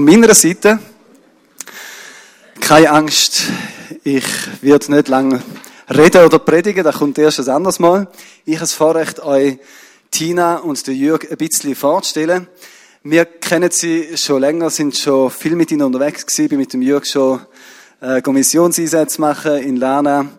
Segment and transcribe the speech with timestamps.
[0.00, 0.78] Von meiner Seite
[2.60, 3.42] keine Angst,
[4.04, 4.24] ich
[4.62, 5.42] werde nicht lange
[5.90, 8.06] reden oder predigen, das kommt erst ein anderes Mal.
[8.44, 9.58] Ich habe das Vorrecht, euch
[10.12, 12.46] Tina und den Jürg ein bisschen vorzustellen.
[13.02, 16.82] Wir kennen sie schon länger, sind schon viel mit ihnen unterwegs gewesen, bin mit dem
[16.82, 17.40] Jürg schon
[18.00, 20.30] äh, Kommissionseinsätze machen in Lernen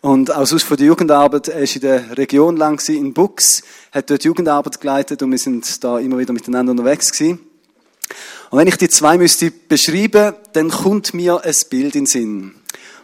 [0.00, 3.62] und auch sonst von der Jugendarbeit, er ist in der Region lang gewesen, in Bux,
[3.92, 7.40] hat dort Jugendarbeit geleitet und wir sind da immer wieder miteinander unterwegs gewesen.
[8.52, 12.54] Und wenn ich die zwei müsste beschreiben, dann kommt mir ein Bild in den Sinn.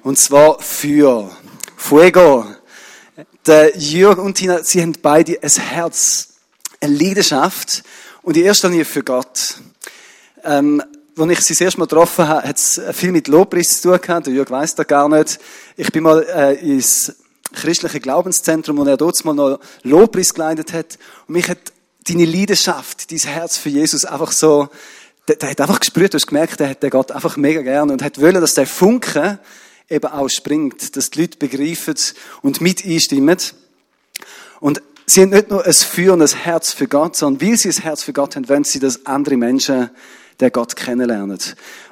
[0.02, 1.30] Und zwar für
[1.74, 2.44] Fuego.
[3.46, 6.34] Der Jürg und Tina, sie haben beide ein Herz,
[6.82, 7.82] eine Leidenschaft
[8.20, 9.54] und in erster Linie für Gott.
[10.44, 10.82] Ähm,
[11.16, 14.00] als ich sie das erste Mal getroffen habe, hat es viel mit Lobpreis zu tun
[14.02, 14.26] gehabt.
[14.26, 15.38] Der Jürg weiss das gar nicht.
[15.78, 17.14] Ich bin mal äh, ins
[17.54, 20.98] christliche Glaubenszentrum, wo er dort mal noch Lobpreis geleitet hat.
[21.26, 21.72] Und mich hat
[22.06, 24.68] deine Leidenschaft, dein Herz für Jesus einfach so
[25.28, 27.90] der, der hat einfach gespürt, du hast gemerkt, der hat den Gott einfach mega gern
[27.90, 29.38] und hat wollen, dass der Funke
[29.88, 31.94] eben auch springt, dass die Leute begreifen
[32.42, 33.38] und mit einstimmen.
[34.60, 37.68] Und sie haben nicht nur ein Feuer und ein Herz für Gott, sondern weil sie
[37.68, 39.90] ein Herz für Gott haben, wollen sie, dass andere Menschen
[40.40, 41.38] den Gott kennenlernen.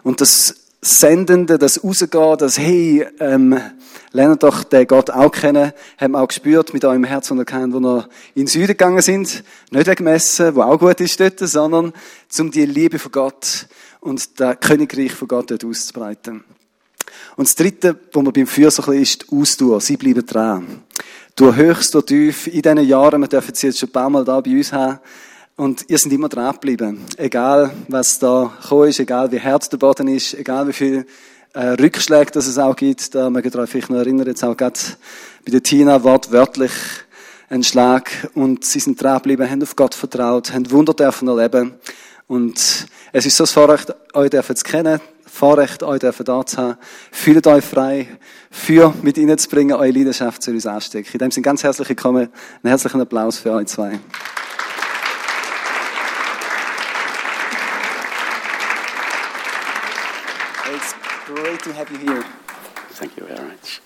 [0.02, 3.60] Und das Sendende, das Rausgehen, das Hey, ähm,
[4.12, 7.80] lernt doch den Gott auch kennen, haben auch gespürt mit eurem Herz und erkannt, wo
[7.80, 9.42] wir in den Süden gegangen sind.
[9.72, 11.92] Nicht wegen Messen, wo auch gut ist dort, sondern
[12.38, 13.66] um die Liebe von Gott
[13.98, 16.44] und das Königreich von Gott dort auszubreiten.
[17.34, 19.80] Und das Dritte, wo man beim Feuer so ein bisschen ist, Ausdauer.
[19.80, 20.82] Sie bleiben dran.
[21.34, 24.24] Du höchst und tief in diesen Jahren, wir dürfen sie jetzt schon ein paar Mal
[24.24, 25.00] da bei uns haben,
[25.56, 27.00] und ihr seid immer dran geblieben.
[27.16, 31.06] Egal, was da gekommen ist, egal wie hart der Boden ist, egal wie viel
[31.54, 33.14] äh, Rückschläge dass es auch gibt.
[33.14, 34.78] Da mögt ihr euch vielleicht noch erinnern, jetzt auch gerade
[35.44, 36.72] bei der Tina wortwörtlich
[37.48, 38.10] ein Schlag.
[38.34, 41.74] Und sie sind dran geblieben, haben auf Gott vertraut, haben Wunder dürfen erleben.
[42.26, 46.56] Und es ist so das Vorrecht, euch dürfen zu kennen, Vorrecht, euch dürfen da zu
[46.58, 46.76] haben.
[47.12, 48.08] Fühlt euch frei,
[48.50, 51.08] für mit ihnen zu bringen, eure Leidenschaft zu uns anstecken.
[51.12, 52.28] In dem sind ganz herzlich willkommen.
[52.62, 53.98] Einen herzlichen Applaus für euch zwei.
[61.56, 62.24] Great to have you here.
[62.90, 63.80] Thank you very much.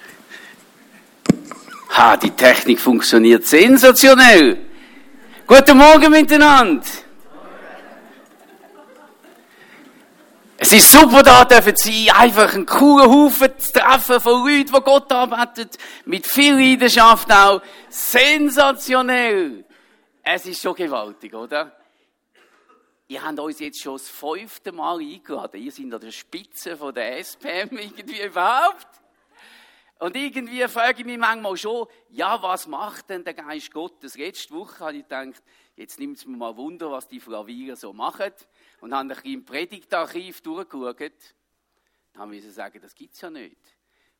[1.90, 4.58] Ha, die Technik funktioniert sensationell.
[5.46, 6.84] Guten Morgen miteinander.
[10.56, 14.80] Es ist super, da dürfen Sie einfach einen coolen Haufen zu treffen von Leuten, die
[14.80, 17.62] Gott arbeitet, mit viel Leidenschaft auch.
[17.88, 19.64] Sensationell.
[20.24, 21.79] Es ist schon gewaltig, oder?
[23.10, 25.60] Ihr habt uns jetzt schon das fünfte Mal eingeladen.
[25.60, 28.86] Ihr seid an der Spitze von der SPM irgendwie überhaupt.
[29.98, 34.16] Und irgendwie frage ich mich manchmal schon, ja, was macht denn der Geist Gottes?
[34.16, 35.42] Letzte Woche habe ich gedacht,
[35.74, 38.32] jetzt nimmt es mir mal Wunder, was die Flavier so machen.
[38.80, 41.00] Und habe bisschen im Predigtarchiv durchgeschaut.
[42.12, 43.58] Dann haben wir sagen, das gibt es ja nicht.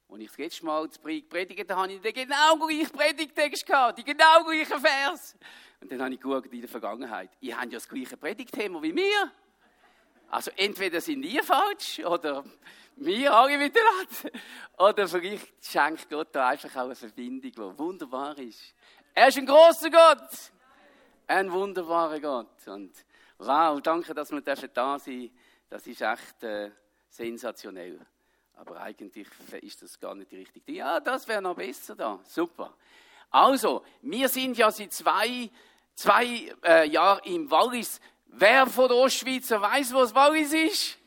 [0.09, 4.05] Als ich das letzte Mal predigt habe, habe ich den genau gleichen Predigtext gehabt, die
[4.05, 5.37] genau gleichen Vers.
[5.81, 7.31] Und dann habe ich geschaut in der Vergangenheit.
[7.41, 9.33] Ihr habt ja das gleiche Predigtthema wie wir.
[10.31, 12.45] Also entweder sind ihr falsch oder
[12.97, 14.39] wir alle miteinander.
[14.79, 18.75] Oder vielleicht schenkt Gott da einfach auch eine Verbindung, die wunderbar ist.
[19.15, 20.53] Er ist ein großer Gott.
[21.27, 22.69] Ein wunderbarer Gott.
[22.69, 22.93] Und
[23.39, 25.31] wow, danke, dass wir da sein.
[25.69, 26.71] Das ist echt äh,
[27.09, 27.99] sensationell.
[28.55, 29.27] Aber eigentlich
[29.63, 30.73] ist das gar nicht die richtige.
[30.73, 32.21] Ja, das wäre noch besser da.
[32.25, 32.75] Super.
[33.31, 35.49] Also, wir sind ja seit zwei
[36.01, 38.01] zwei äh, Jahre im Wallis.
[38.27, 40.99] Wer von der Ostschweizer weiß, was Wallis ist?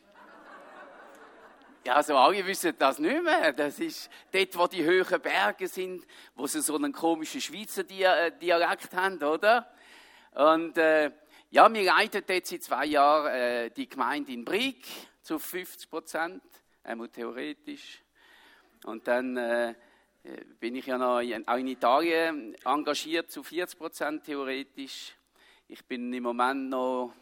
[1.84, 3.52] Ja, also alle wissen das nicht mehr.
[3.52, 6.06] Das ist dort, wo die hohen Berge sind,
[6.36, 9.68] wo sie so einen komischen Schweizer äh, Dialekt haben, oder?
[10.32, 11.10] Und äh,
[11.50, 14.86] ja, wir leiten dort seit zwei Jahren äh, die Gemeinde in Brig
[15.22, 16.42] zu 50 Prozent,
[16.84, 18.00] einmal theoretisch.
[18.84, 19.74] Und dann äh,
[20.58, 25.14] bin ich ja noch auch in Italien engagiert, zu 40 Prozent theoretisch.
[25.68, 27.12] Ich bin im Moment noch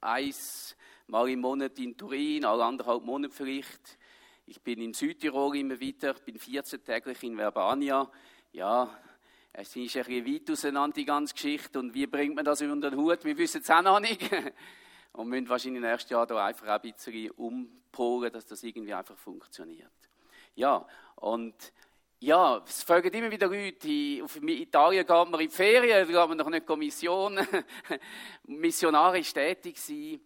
[0.00, 0.76] eins
[1.06, 3.98] Mal im Monat in Turin, alle anderthalb Monate vielleicht.
[4.46, 8.10] Ich bin in Südtirol immer wieder, bin 14 täglich in Verbania.
[8.52, 8.90] Ja,
[9.52, 11.78] es ist ein bisschen weit auseinander, die ganze Geschichte.
[11.78, 13.24] Und wie bringt man das unter den Hut?
[13.24, 14.22] Wir wissen es auch noch nicht.
[15.12, 19.16] Und müssen wahrscheinlich im nächsten Jahr da einfach ein bisschen umpolen, dass das irgendwie einfach
[19.16, 19.92] funktioniert.
[20.56, 20.84] Ja,
[21.16, 21.54] und
[22.20, 26.28] ja, es fragen immer wieder Leute, auf Italien geht man in die Ferien, da geht
[26.28, 27.38] man noch nicht Kommission,
[28.44, 30.20] missionarisch tätig sein.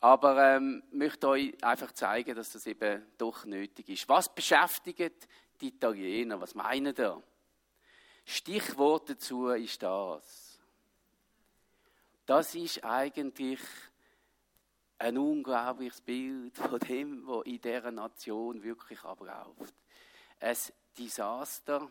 [0.00, 4.08] Aber ähm, möchte euch einfach zeigen, dass das eben doch nötig ist.
[4.08, 5.28] Was beschäftigt
[5.60, 6.40] die Italiener?
[6.40, 7.22] Was meinen da?
[8.24, 10.58] Stichwort dazu ist das.
[12.24, 13.60] Das ist eigentlich
[14.98, 19.74] ein unglaubliches Bild von dem, was in dieser Nation wirklich abläuft.
[20.38, 20.56] Ein
[20.98, 21.88] Desaster.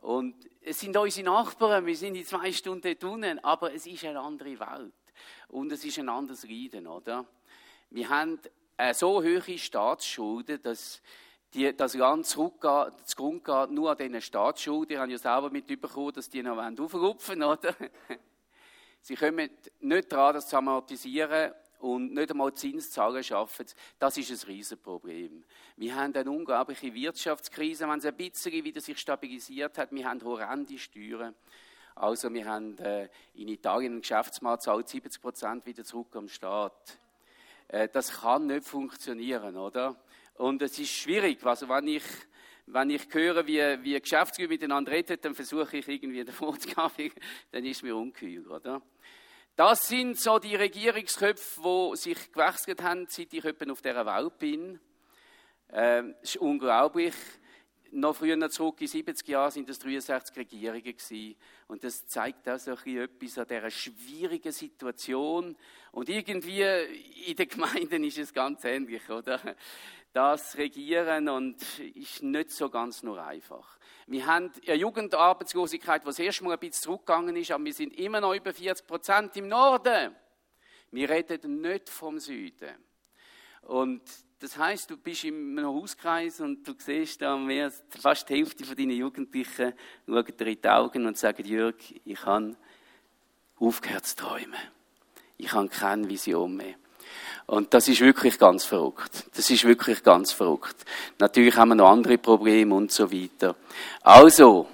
[0.00, 4.04] Und es sind unsere Nachbarn, wir sind in zwei Stunden dort unten, aber es ist
[4.04, 4.94] eine andere Welt.
[5.48, 7.26] Und es ist ein anderes Leiden, oder?
[7.90, 8.38] Wir haben
[8.76, 11.02] eine so hohe Staatsschulden, dass
[11.52, 14.92] die, das Land zurückgeht, zugrunde geht nur an diesen Staatsschulden.
[14.92, 17.74] Ich habe ja selber mitbekommen, dass die noch aufrupfen oder?
[19.02, 19.50] Sie kommen
[19.80, 23.66] nicht daran, das zu amortisieren und nicht einmal Zinszahlen schaffen,
[23.98, 25.44] das ist ein Riesenproblem.
[25.76, 29.92] Wir haben eine unglaubliche Wirtschaftskrise, wenn es ein bisschen wieder sich stabilisiert hat.
[29.92, 31.34] Wir haben horrende Steuern.
[31.94, 36.98] Also wir haben äh, in Italien einen Geschäftsmarkt zahlt 70 Prozent wieder zurück am Staat.
[37.68, 39.96] Äh, das kann nicht funktionieren, oder?
[40.34, 41.44] Und es ist schwierig.
[41.44, 42.04] Also wenn ich
[42.72, 47.12] wenn ich höre, wie, wie Geschäftsführer miteinander reden, dann versuche ich irgendwie davor zu gehen,
[47.50, 48.82] dann ist mir ungeheuer, oder?
[49.60, 54.80] Das sind so die Regierungsköpfe, die sich gewechselt haben, seit ich auf dieser Welt bin.
[55.70, 57.12] Ähm, ist unglaublich.
[57.90, 61.36] Noch früher zurück, in 70 Jahren, sind es 63 Regierungen gewesen.
[61.68, 65.54] Und das zeigt auch so etwas an dieser schwierigen Situation.
[65.92, 66.62] Und irgendwie
[67.26, 69.38] in den Gemeinden ist es ganz ähnlich, oder?
[70.14, 73.78] Das Regieren und ist nicht so ganz nur einfach.
[74.10, 77.96] Wir haben eine Jugendarbeitslosigkeit, die das erste Mal ein bisschen zurückgegangen ist, aber wir sind
[77.96, 80.16] immer noch über 40 Prozent im Norden.
[80.90, 82.74] Wir reden nicht vom Süden.
[83.62, 84.02] Und
[84.40, 88.64] das heißt, du bist in einem Hauskreis und du siehst da mehr, fast die Hälfte
[88.64, 89.74] von deinen Jugendlichen
[90.06, 92.56] schauen dir in die Augen und sagen, Jörg, ich habe
[93.60, 94.58] aufgehört zu träumen.
[95.36, 96.74] Ich habe keine Vision mehr.
[97.50, 99.24] Und das ist wirklich ganz verrückt.
[99.34, 100.76] Das ist wirklich ganz verrückt.
[101.18, 103.56] Natürlich haben wir noch andere Probleme und so weiter.
[104.02, 104.68] Also,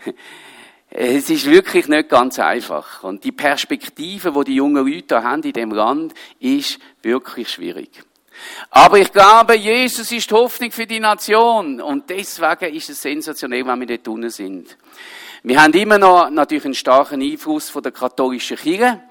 [0.90, 3.04] es ist wirklich nicht ganz einfach.
[3.04, 7.88] Und die Perspektive, wo die, die jungen Leute haben in dem Land, ist wirklich schwierig.
[8.68, 11.80] Aber ich glaube, Jesus ist die Hoffnung für die Nation.
[11.80, 14.76] Und deswegen ist es sensationell, wenn wir dort unten sind.
[15.42, 19.02] Wir haben immer noch natürlich einen starken Einfluss von der katholischen Kirche.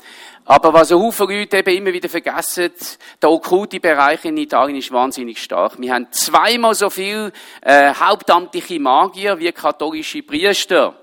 [0.45, 2.73] Aber was ein Haufen Leute eben immer wieder vergessen,
[3.21, 5.79] der okkulte Bereich in Italien ist wahnsinnig stark.
[5.79, 7.31] Wir haben zweimal so viel
[7.61, 10.95] äh, hauptamtliche Magier wie katholische Priester.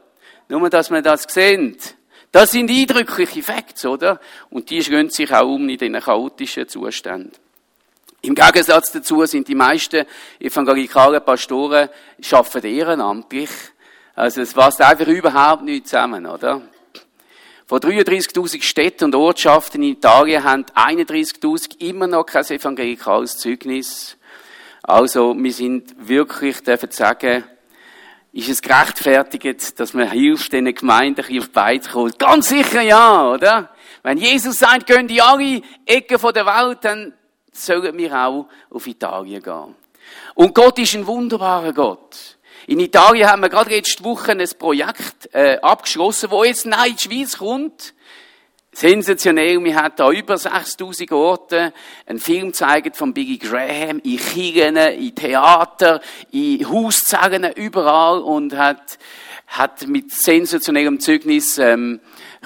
[0.48, 1.78] Nur, dass wir das sehen.
[2.32, 4.20] Das sind eindrückliche Facts, oder?
[4.50, 7.32] Und die schrönen sich auch um in diesen chaotischen Zuständen.
[8.22, 10.04] Im Gegensatz dazu sind die meisten
[10.38, 11.88] evangelikalen Pastoren
[12.30, 13.50] arbeiten ehrenamtlich.
[14.14, 16.60] Also es passt einfach überhaupt nicht zusammen, oder?
[17.70, 24.16] Von 33.000 Städten und Ortschaften in Italien haben 31.000 immer noch kein evangelikales Zeugnis.
[24.82, 27.44] Also, wir sind wirklich, dürfen sagen,
[28.32, 32.12] ist es gerechtfertigt, dass man hilft, diesen Gemeinden auf die Beine zu kommen?
[32.18, 33.70] Ganz sicher ja, oder?
[34.02, 37.14] Wenn Jesus sagt, gehen in alle Ecken der Welt, dann
[37.52, 39.76] sollen wir auch auf Italien gehen.
[40.34, 42.36] Und Gott ist ein wunderbarer Gott.
[42.70, 46.94] In Italien haben wir gerade letzte Woche ein Projekt äh, abgeschlossen, wo jetzt neu in
[46.94, 47.94] die Schweiz kommt.
[48.70, 51.72] Sensationell, wir haben da über 6000 Orte
[52.06, 56.00] einen Film gezeigt von Biggie Graham, in Kirchen, in Theater,
[56.30, 58.98] in Hauszellen, überall und hat,
[59.48, 61.98] hat mit sensationellem Zeugnis ähm,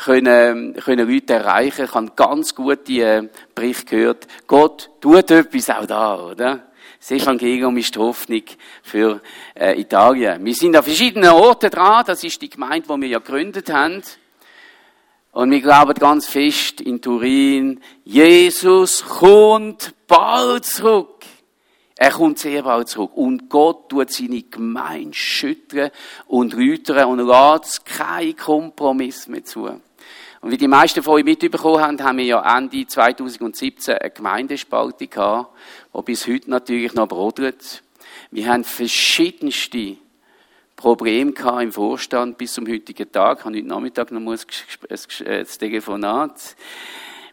[0.06, 1.85] können, können Leute erreichen.
[1.85, 4.27] Ich habe ganz gute äh, Berichte gehört.
[4.47, 6.74] Gott tut etwas auch da, oder?
[7.06, 8.44] Das Evangelium ist die Hoffnung
[8.82, 9.20] für
[9.55, 10.43] äh, Italien.
[10.43, 12.03] Wir sind an verschiedenen Orten dran.
[12.06, 14.03] Das ist die Gemeinde, die wir ja gegründet haben.
[15.32, 21.27] Und wir glauben ganz fest in Turin, Jesus kommt bald zurück.
[21.94, 23.15] Er kommt sehr bald zurück.
[23.17, 25.91] Und Gott tut seine Gemeinde schütteln
[26.27, 29.79] und rütern und lässt keinen Kompromiss mehr zu.
[30.44, 35.08] Und wie die meisten von euch mitbekommen haben, haben wir ja Ende 2017 eine Gemeindespaltung
[35.08, 35.48] gehabt,
[35.96, 37.82] die bis heute natürlich noch brodelt.
[38.31, 39.96] Wir haben verschiedenste
[40.77, 43.39] Probleme gehabt im Vorstand bis zum heutigen Tag.
[43.39, 46.56] Ich habe heute Nachmittag noch mal ein Telefonat.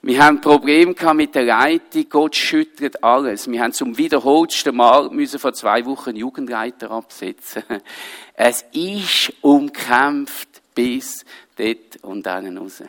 [0.04, 2.06] Wir haben Probleme gehabt mit der Leitung.
[2.10, 3.52] Gott schüttelt alles.
[3.52, 7.64] Wir haben zum wiederholten Mal müssen vor zwei Wochen Jugendleiter absetzen.
[8.36, 11.26] Es ist umkämpft bis
[11.58, 12.82] dort und dann raus.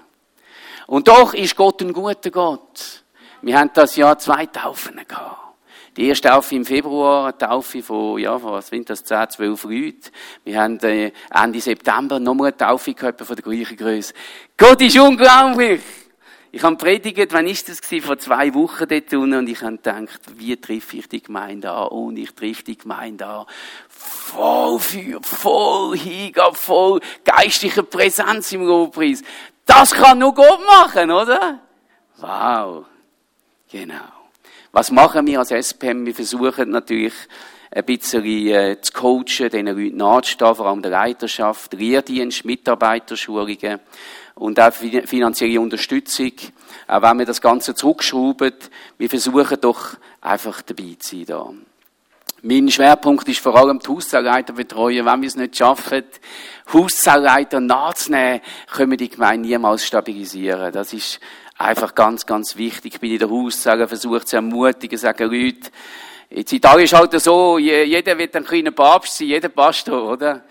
[0.93, 3.03] Und doch ist Gott ein guter Gott.
[3.41, 5.57] Wir haben das Jahr zwei Taufen gehabt.
[5.97, 10.11] Die erste Taufe im Februar, eine Taufe von, ja, was sind das, 10, 12 Leute.
[10.45, 14.13] Wir haben äh, Ende September nochmal eine Taufe gehabt von der gleichen Größe.
[14.55, 15.81] Gott ist unglaublich!
[16.55, 18.05] Ich habe predigt, wann ist das gewesen?
[18.05, 21.89] Vor zwei Wochen dort unten und ich habe gedacht, wie treffe ich die Gemeinde an?
[21.89, 23.47] Und ich treffe die Gemeinde an.
[23.89, 29.23] Voll für, voll Hingabe, voll geistliche Präsenz im Lobpreis.
[29.75, 31.59] Das kann nur Gott machen, oder?
[32.19, 32.85] Wow.
[33.71, 33.95] Genau.
[34.71, 36.05] Was machen wir als SPM?
[36.05, 37.15] Wir versuchen natürlich,
[37.71, 43.81] ein bisschen äh, zu coachen, den Leuten nachzustehen, vor allem der Leiterschaft, Lehrdienst, Mitarbeiterschulungen
[44.35, 46.33] und auch finanzielle Unterstützung.
[46.87, 48.53] Auch wenn wir das Ganze zurückschrauben,
[48.99, 51.51] wir versuchen doch einfach dabei zu sein da.
[52.45, 55.07] Mein Schwerpunkt ist vor allem die Hauszahlleiter betreuen.
[55.07, 56.03] Wenn wir es nicht schaffen,
[56.73, 60.73] Hauszahlleiter nachzunehmen, können wir die Gemeinde niemals stabilisieren.
[60.73, 61.21] Das ist
[61.57, 62.95] einfach ganz, ganz wichtig.
[62.95, 65.71] Ich bin in der Hauszahl, versuche zu ermutigen, sagen Leute,
[66.31, 70.43] in Italien ist halt so, jeder wird ein kleiner Papst sein, jeder Pastor, oder?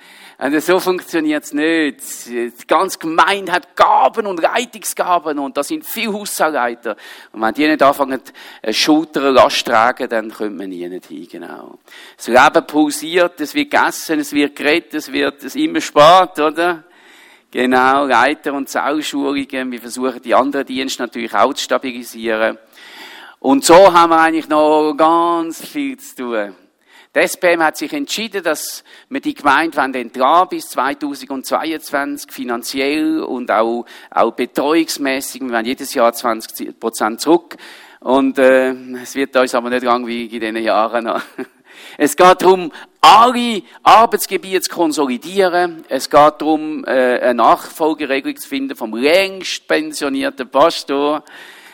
[0.44, 2.26] Und so funktioniert's nicht.
[2.26, 6.96] Die ganze Gemeinde hat Gaben und Leitungsgaben und da sind viele Hausleiter.
[7.32, 8.20] Und wenn die nicht anfangen,
[8.72, 11.78] Schulter Last tragen, dann kommt man nie nicht hin, genau.
[12.18, 16.86] Das Leben pulsiert, es wird gegessen, es wird geredet, es wird es immer spät, oder?
[17.52, 19.72] Genau, Leiter- und Zauschulungen.
[19.72, 22.58] Wir versuchen die anderen Dienste natürlich auch zu stabilisieren.
[23.42, 26.56] Und so haben wir eigentlich noch ganz viel zu tun.
[27.14, 33.86] Der SPM hat sich entschieden, dass wir die Gemeinde entlassen bis 2022 finanziell und auch,
[34.10, 35.42] auch betreuungsmäßig.
[35.42, 37.58] Wir werden jedes Jahr 20 Prozent zurück.
[38.00, 38.72] Und äh,
[39.04, 41.22] es wird uns aber nicht langweilig in diesen Jahren noch.
[41.98, 45.84] Es geht darum, alle Arbeitsgebiete zu konsolidieren.
[45.90, 51.24] Es geht darum, äh, eine Nachfolgeregelung zu finden vom längst pensionierten Pastor.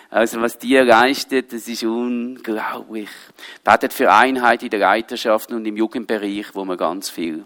[0.10, 3.10] Also was die leistet, das ist unglaublich.
[3.64, 7.44] Betet für Einheit in der Leiterschaft und im Jugendbereich, wo wir ganz viel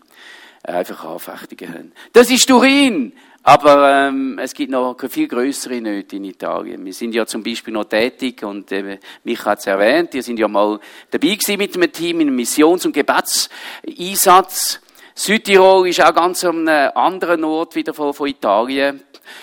[0.63, 1.91] äh, einfach Anfechtungen haben.
[2.13, 3.13] Das ist Turin.
[3.43, 6.85] Aber ähm, es gibt noch viel größere Nöte in Italien.
[6.85, 10.37] Wir sind ja zum Beispiel noch tätig und äh, mich hat es erwähnt, wir sind
[10.37, 14.79] ja mal dabei gewesen mit einem Team in einem Missions- und Gebetseinsatz.
[15.15, 19.01] Südtirol ist auch ganz an einem anderen Ort wieder von, von Italien.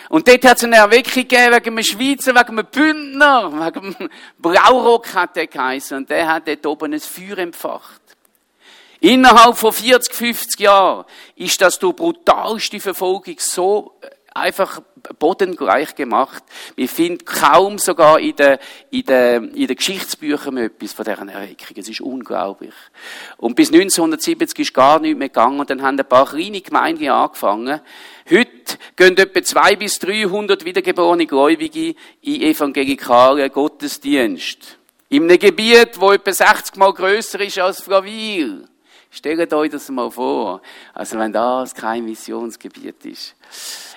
[0.09, 4.11] Und dort hat es eine Erweckung gegeben wegen einem Schweizer, wegen einem Bündner, wegen einem
[4.39, 5.99] Blaurock hat der geheißen.
[5.99, 8.01] Und der hat dort oben ein Feuer empfacht.
[9.01, 11.05] Innerhalb von 40, 50 Jahren
[11.37, 13.95] ist das durch brutalste Verfolgung so
[14.35, 14.83] einfach
[15.19, 16.43] bodengleich gemacht.
[16.77, 18.59] Wir finden kaum sogar in den,
[18.91, 21.77] in den, in den Geschichtsbüchern etwas von deren Erweckung.
[21.77, 22.75] Es ist unglaublich.
[23.37, 27.09] Und bis 1970 ist gar nichts mehr gegangen und dann haben ein paar kleine Gemeinden
[27.09, 27.81] angefangen.
[28.31, 28.58] Heute
[28.97, 34.79] gehen etwa zwei bis 300 wiedergeborene Gläubige in evangelikalen Gottesdienst.
[35.09, 38.69] In einem Gebiet, wo etwa 60 Mal grösser ist als Flavil.
[39.11, 40.61] Stellt euch das mal vor.
[40.93, 43.35] Also wenn das kein Missionsgebiet ist.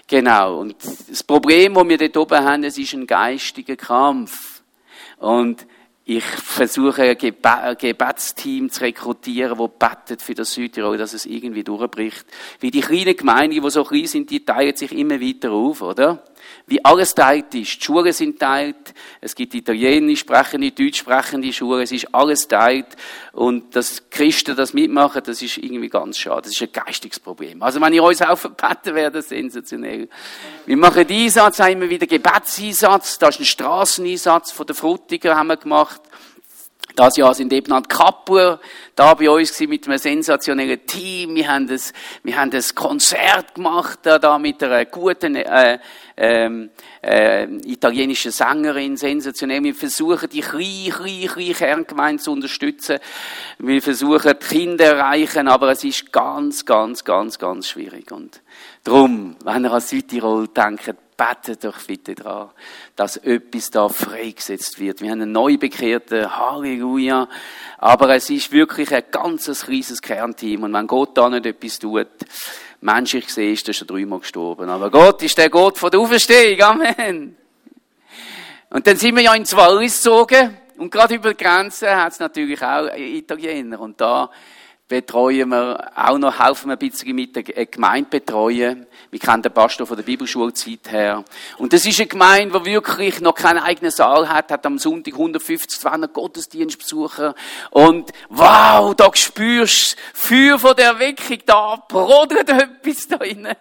[0.08, 0.60] Genau.
[0.60, 0.75] Und
[1.10, 4.62] das Problem, das wir dort oben haben, es ist ein geistiger Kampf.
[5.18, 5.66] Und
[6.18, 12.25] ich versuche ein Gebetsteam zu rekrutieren, das betet für das Südtirol, dass es irgendwie durchbricht.
[12.60, 16.24] Wie die kleinen Gemeinden, die so klein sind, die teilen sich immer weiter auf, oder?
[16.68, 17.82] Wie alles teilt ist.
[17.82, 22.88] Die Schulen sind teilt, es gibt italienisch sprechende, deutsch sprechende Schulen, es ist alles teilt.
[23.34, 26.44] Und dass Christen das mitmachen, das ist irgendwie ganz schade.
[26.44, 27.62] Das ist ein geistiges Problem.
[27.62, 30.10] Also wenn ihr uns auch beten wäre das sensationell.
[30.65, 35.36] Wir machen die Einsatz, haben wir wieder Gebetseinsatz, da ist ein Straßeneinsatz von der Frutiger
[35.36, 36.01] haben wir gemacht.
[36.95, 38.60] Das Jahr sind eben an Kapur
[38.95, 41.36] da bei uns mit einem sensationellen Team.
[41.36, 41.93] Wir haben das,
[42.24, 45.79] wir haben das Konzert gemacht da, da mit einer guten äh,
[46.17, 46.69] ähm,
[47.01, 49.63] äh, italienischen Sängerin, sensationell.
[49.63, 53.00] Wir versuchen die kleine, kleine, kleine Kerngemeinde zu unterstützen.
[53.60, 58.12] Wir versuchen die Kinder erreichen, aber es ist ganz, ganz, ganz, ganz schwierig.
[58.12, 58.41] Und
[58.83, 62.50] drum, wenn ihr an Südtirol denkt, betet doch bitte dran,
[62.96, 65.01] dass etwas da freigesetzt wird.
[65.01, 67.30] Wir haben einen Neubekehrten, Halleluja.
[67.78, 70.63] Aber es ist wirklich ein ganzes riesiges Kernteam.
[70.63, 72.08] Und wenn Gott da nicht etwas tut,
[72.82, 74.68] menschlich gesehen ist er schon dreimal gestorben.
[74.68, 76.60] Aber Gott ist der Gott von der Auferstehung.
[76.62, 77.38] Amen.
[78.72, 80.58] Und dann sind wir ja ins Wallis gezogen.
[80.78, 83.80] Und gerade über die Grenze hat es natürlich auch Italiener.
[83.80, 84.32] Und da
[84.91, 88.86] betreuen wir auch noch, helfen wir ein bisschen mit der Gemeinde betreuen.
[89.10, 91.24] Wir kennen den Pastor von der Bibelschulzeit her.
[91.57, 95.13] Und das ist eine Gemeinde, die wirklich noch keinen eigenen Saal hat, hat am Sonntag
[95.13, 97.36] 150, 200 Gottesdienstbesucher.
[97.69, 103.55] Und wow, da spürst du Feuer von der Erweckung, da brodert etwas da innen.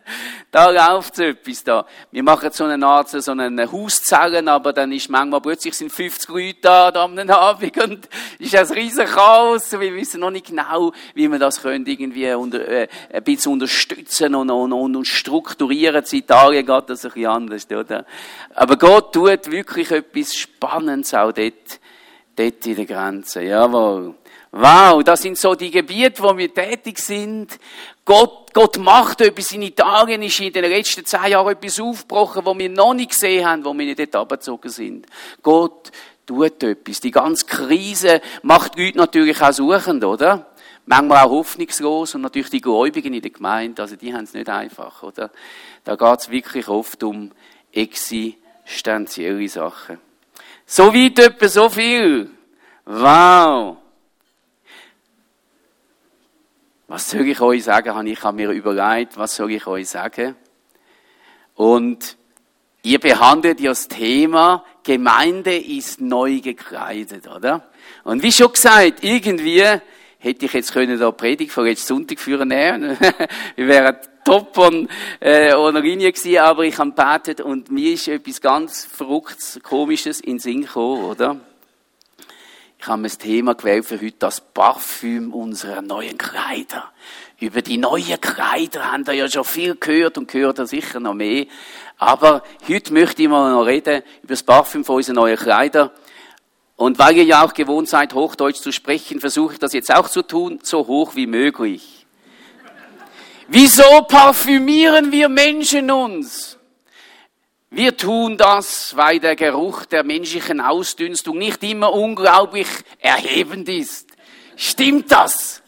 [0.51, 1.87] Da läuft etwas da.
[2.11, 6.29] Wir machen so eine Art, so eine Hauszellen, aber dann ist manchmal plötzlich sind 50
[6.29, 8.09] Leute da, da am Abend und
[8.41, 9.71] ist ein riesen Chaos.
[9.71, 14.35] Wir wissen noch nicht genau, wie wir das können irgendwie unter, äh, ein bisschen unterstützen
[14.35, 16.03] und, und, und strukturieren.
[16.11, 18.07] In Italien geht das ein bisschen anders, oder?
[18.55, 21.79] Aber Gott tut wirklich etwas Spannendes auch dort,
[22.37, 23.43] dort in der Grenze.
[23.43, 24.15] Jawohl.
[24.53, 27.59] Wow, das sind so die Gebiete, wo wir tätig sind.
[28.05, 29.53] Gott, Gott macht etwas.
[29.53, 33.47] In Italien ist in den letzten zehn Jahren etwas aufgebrochen, wo wir noch nicht gesehen
[33.47, 35.07] haben, wo wir nicht dort abgezogen sind.
[35.43, 35.93] Gott
[36.27, 37.01] tut etwas.
[37.01, 40.50] Die ganze Krise macht Leute natürlich auch suchend, oder?
[40.91, 44.49] Manchmal auch hoffnungslos und natürlich die Gläubigen in der Gemeinde, also die haben es nicht
[44.49, 45.31] einfach, oder?
[45.85, 47.31] Da geht es wirklich oft um
[47.71, 49.99] existenzielle Sachen.
[50.67, 52.29] So weit etwa so viel.
[52.87, 53.77] Wow.
[56.89, 58.09] Was soll ich euch sagen?
[58.09, 60.35] Ich habe mir überlegt, was soll ich euch sagen?
[61.55, 62.17] Und
[62.83, 67.71] ihr behandelt ja das Thema, Gemeinde ist neu gekleidet, oder?
[68.03, 69.81] Und wie schon gesagt, irgendwie
[70.21, 72.97] hätte ich jetzt können da Predigt von letzten Sonntag führen nehmen.
[73.57, 78.07] Wir wären top von äh, einer Linie gewesen, aber ich habe gebetet und mir ist
[78.07, 81.37] etwas ganz Verrücktes, Komisches in den Sinn gekommen, oder?
[82.79, 86.91] Ich habe mir das Thema gewählt für heute, das Parfüm unserer neuen Kleider.
[87.39, 91.15] Über die neuen Kleider haben wir ja schon viel gehört und gehört ja sicher noch
[91.15, 91.47] mehr.
[91.97, 95.93] Aber heute möchte ich mal noch reden über das Parfüm von unseren neuen Kleider.
[96.81, 100.09] Und weil ihr ja auch gewohnt seid, Hochdeutsch zu sprechen, versuche ich das jetzt auch
[100.09, 102.07] zu tun, so hoch wie möglich.
[103.49, 106.57] Wieso parfümieren wir Menschen uns?
[107.69, 112.69] Wir tun das, weil der Geruch der menschlichen Ausdünstung nicht immer unglaublich
[112.99, 114.09] erhebend ist.
[114.57, 115.61] Stimmt das?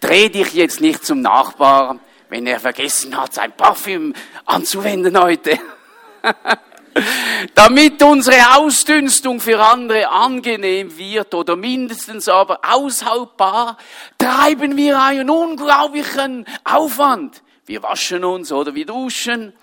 [0.00, 2.00] Dreh dich jetzt nicht zum Nachbarn,
[2.30, 4.14] wenn er vergessen hat, sein Parfüm
[4.46, 5.58] anzuwenden heute.
[7.54, 13.78] Damit unsere Ausdünstung für andere angenehm wird oder mindestens aber aushaltbar,
[14.18, 17.42] treiben wir einen unglaublichen Aufwand.
[17.66, 19.54] Wir waschen uns oder wir duschen,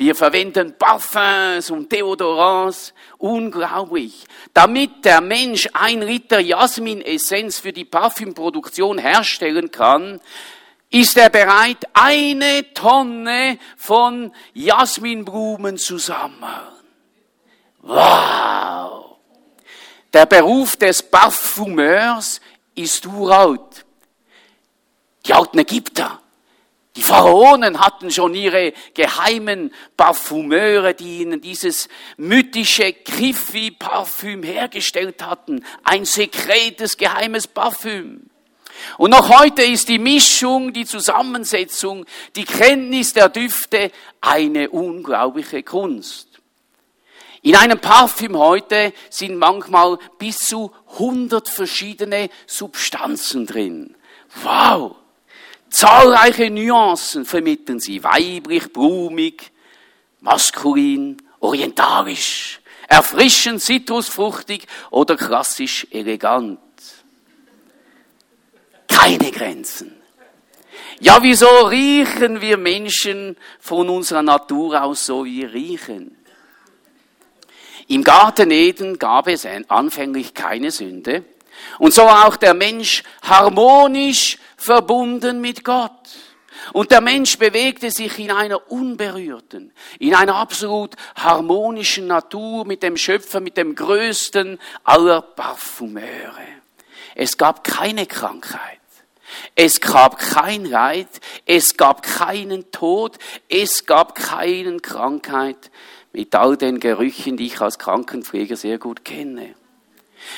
[0.00, 2.94] wir verwenden Parfums und Deodorants.
[3.18, 4.24] Unglaublich.
[4.54, 10.18] Damit der Mensch ein Liter Jasmin-Essenz für die Parfümproduktion herstellen kann,
[10.88, 16.79] ist er bereit, eine Tonne von Jasminblumen zu sammeln.
[17.82, 19.16] Wow!
[20.12, 22.40] Der Beruf des Parfumeurs
[22.74, 23.84] ist uralt.
[25.26, 26.20] Die alten Ägypter
[26.96, 35.64] die Pharaonen hatten schon ihre geheimen Parfümeure, die ihnen dieses mythische Kiffi-Parfüm hergestellt hatten.
[35.84, 38.28] Ein sekretes, geheimes Parfüm.
[38.98, 46.29] Und noch heute ist die Mischung, die Zusammensetzung, die Kenntnis der Düfte eine unglaubliche Kunst.
[47.42, 53.96] In einem Parfüm heute sind manchmal bis zu 100 verschiedene Substanzen drin.
[54.42, 54.96] Wow!
[55.70, 58.02] Zahlreiche Nuancen vermitteln sie.
[58.04, 59.52] Weiblich, blumig,
[60.20, 66.58] maskulin, orientalisch, erfrischend, zitrusfruchtig oder klassisch elegant.
[68.88, 69.96] Keine Grenzen.
[71.00, 76.16] Ja, wieso riechen wir Menschen von unserer Natur aus so, wie wir riechen?
[77.90, 81.24] Im Garten Eden gab es anfänglich keine Sünde.
[81.80, 85.90] Und so war auch der Mensch harmonisch verbunden mit Gott.
[86.72, 92.96] Und der Mensch bewegte sich in einer unberührten, in einer absolut harmonischen Natur mit dem
[92.96, 96.46] Schöpfer, mit dem größten aller Parfümeure.
[97.16, 98.78] Es gab keine Krankheit.
[99.56, 101.08] Es gab kein Leid,
[101.44, 103.16] es gab keinen Tod,
[103.48, 105.70] es gab keine Krankheit
[106.12, 109.54] mit all den Gerüchen, die ich als Krankenpfleger sehr gut kenne.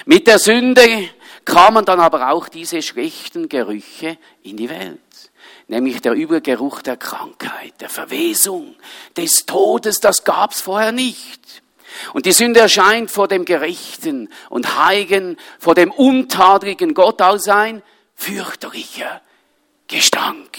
[0.05, 1.09] Mit der Sünde
[1.45, 5.01] kamen dann aber auch diese schlechten Gerüche in die Welt.
[5.69, 8.77] Nämlich der Übergeruch der Krankheit, der Verwesung,
[9.17, 11.63] des Todes, das gab's vorher nicht.
[12.13, 17.83] Und die Sünde erscheint vor dem gerechten und heiligen, vor dem untadeligen Gott als ein
[18.15, 19.21] fürchterlicher
[19.89, 20.59] Gestank.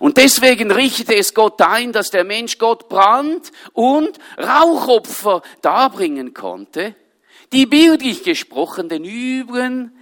[0.00, 6.94] Und deswegen richtete es Gott ein, dass der Mensch Gott Brand und Rauchopfer darbringen konnte,
[7.52, 9.92] die bildlich gesprochen den üblen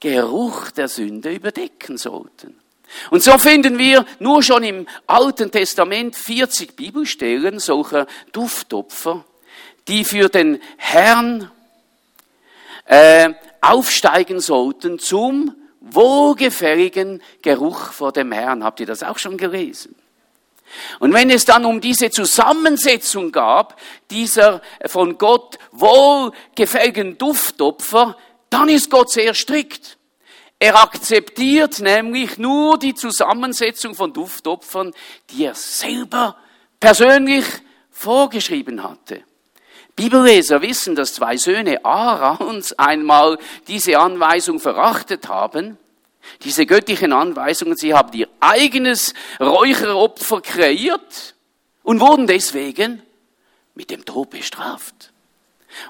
[0.00, 2.58] Geruch der Sünde überdecken sollten.
[3.10, 9.24] Und so finden wir nur schon im Alten Testament 40 Bibelstellen solcher Duftopfer,
[9.88, 11.50] die für den Herrn
[12.86, 15.54] äh, aufsteigen sollten zum
[15.90, 18.64] wohlgefälligen Geruch vor dem Herrn.
[18.64, 19.94] Habt ihr das auch schon gelesen?
[20.98, 28.16] Und wenn es dann um diese Zusammensetzung gab, dieser von Gott wohlgefälligen Duftopfer,
[28.50, 29.98] dann ist Gott sehr strikt.
[30.58, 34.92] Er akzeptiert nämlich nur die Zusammensetzung von Duftopfern,
[35.30, 36.36] die er selber
[36.80, 37.44] persönlich
[37.90, 39.22] vorgeschrieben hatte.
[39.96, 45.78] Bibelleser wissen, dass zwei Söhne Aarons einmal diese Anweisung verachtet haben
[46.42, 51.34] diese göttlichen Anweisungen, sie haben ihr eigenes Räucheropfer kreiert
[51.82, 53.02] und wurden deswegen
[53.74, 55.12] mit dem Tod bestraft.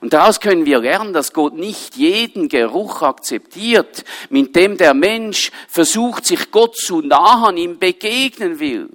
[0.00, 5.50] Und daraus können wir lernen, dass Gott nicht jeden Geruch akzeptiert, mit dem der Mensch
[5.68, 8.88] versucht, sich Gott zu nahen, ihm begegnen will.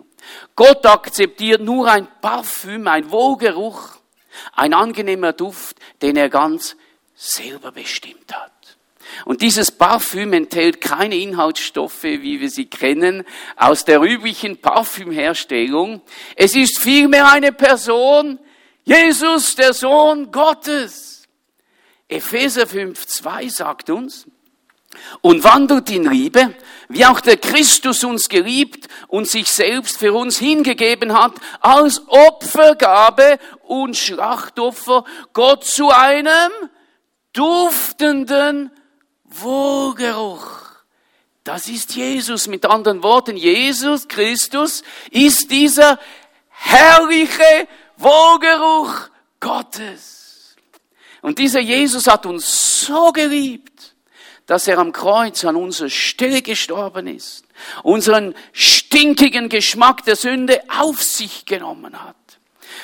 [0.56, 3.98] Gott akzeptiert nur ein Parfüm, ein Wohlgeruch,
[4.54, 6.75] ein angenehmer Duft, den er ganz
[7.15, 8.52] selber bestimmt hat.
[9.25, 13.23] Und dieses Parfüm enthält keine Inhaltsstoffe, wie wir sie kennen,
[13.56, 16.02] aus der üblichen Parfümherstellung.
[16.36, 18.39] Es ist vielmehr eine Person,
[18.84, 21.28] Jesus, der Sohn Gottes.
[22.08, 24.25] Epheser 5.2 sagt uns,
[25.21, 26.54] und wandelt in Liebe,
[26.88, 33.38] wie auch der Christus uns geliebt und sich selbst für uns hingegeben hat, als Opfergabe
[33.63, 36.52] und Schlachtopfer Gott zu einem
[37.34, 38.71] duftenden
[39.25, 40.69] Wohlgeruch.
[41.43, 42.47] Das ist Jesus.
[42.47, 45.99] Mit anderen Worten, Jesus Christus ist dieser
[46.49, 50.56] herrliche Wohlgeruch Gottes.
[51.21, 53.79] Und dieser Jesus hat uns so geliebt,
[54.49, 57.43] dass er am Kreuz an unserer Stelle gestorben ist,
[57.83, 62.15] unseren stinkigen Geschmack der Sünde auf sich genommen hat.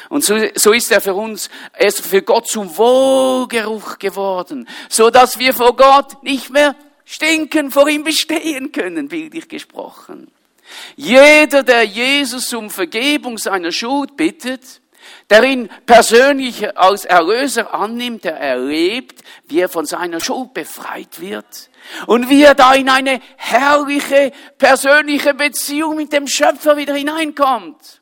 [0.10, 5.10] Und so, so ist er für uns, er ist für Gott zum Wohlgeruch geworden, so
[5.10, 10.30] dass wir vor Gott nicht mehr stinken, vor ihm bestehen können, bildlich gesprochen.
[10.96, 14.82] Jeder, der Jesus um Vergebung seiner Schuld bittet,
[15.30, 21.70] der ihn persönlich als Erlöser annimmt, der erlebt, wie er von seiner Schuld befreit wird
[22.08, 28.02] und wie er da in eine herrliche persönliche Beziehung mit dem Schöpfer wieder hineinkommt.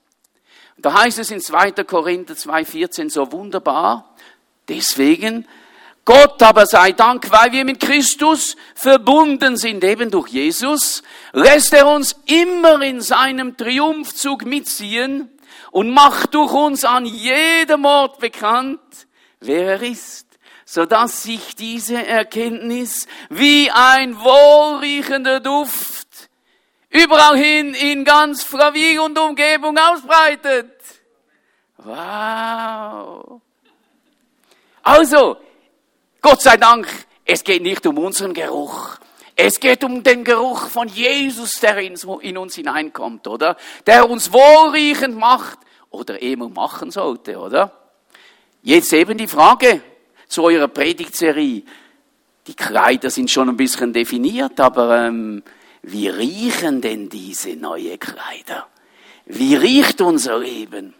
[0.77, 1.71] Da heißt es in 2.
[1.83, 4.15] Korinther 2,14 so wunderbar,
[4.67, 5.47] deswegen,
[6.03, 11.87] Gott aber sei Dank, weil wir mit Christus verbunden sind, eben durch Jesus, lässt er
[11.87, 15.29] uns immer in seinem Triumphzug mitziehen
[15.71, 19.07] und macht durch uns an jedem Ort bekannt,
[19.39, 20.27] wer er ist,
[20.65, 26.29] so dass sich diese Erkenntnis wie ein wohlriechender Duft
[26.89, 30.71] überall hin in ganz Flavie und Umgebung ausbreitet.
[31.77, 33.41] Wow.
[34.83, 35.37] Also,
[36.21, 36.87] Gott sei Dank,
[37.25, 38.97] es geht nicht um unseren Geruch.
[39.35, 43.57] Es geht um den Geruch von Jesus, der in uns hineinkommt, oder?
[43.87, 47.71] Der uns wohlriechend macht oder immer machen sollte, oder?
[48.61, 49.81] Jetzt eben die Frage
[50.27, 51.63] zu eurer Predigtserie.
[52.47, 55.43] Die Kleider sind schon ein bisschen definiert, aber ähm,
[55.81, 58.67] wie riechen denn diese neue Kleider?
[59.25, 60.93] Wie riecht unser Leben?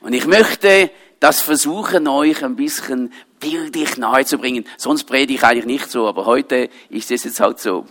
[0.00, 3.12] Und ich möchte das versuchen, euch ein bisschen
[3.44, 4.66] bildlich nahezubringen.
[4.78, 7.86] Sonst predige ich eigentlich nicht so, aber heute ist es jetzt halt so.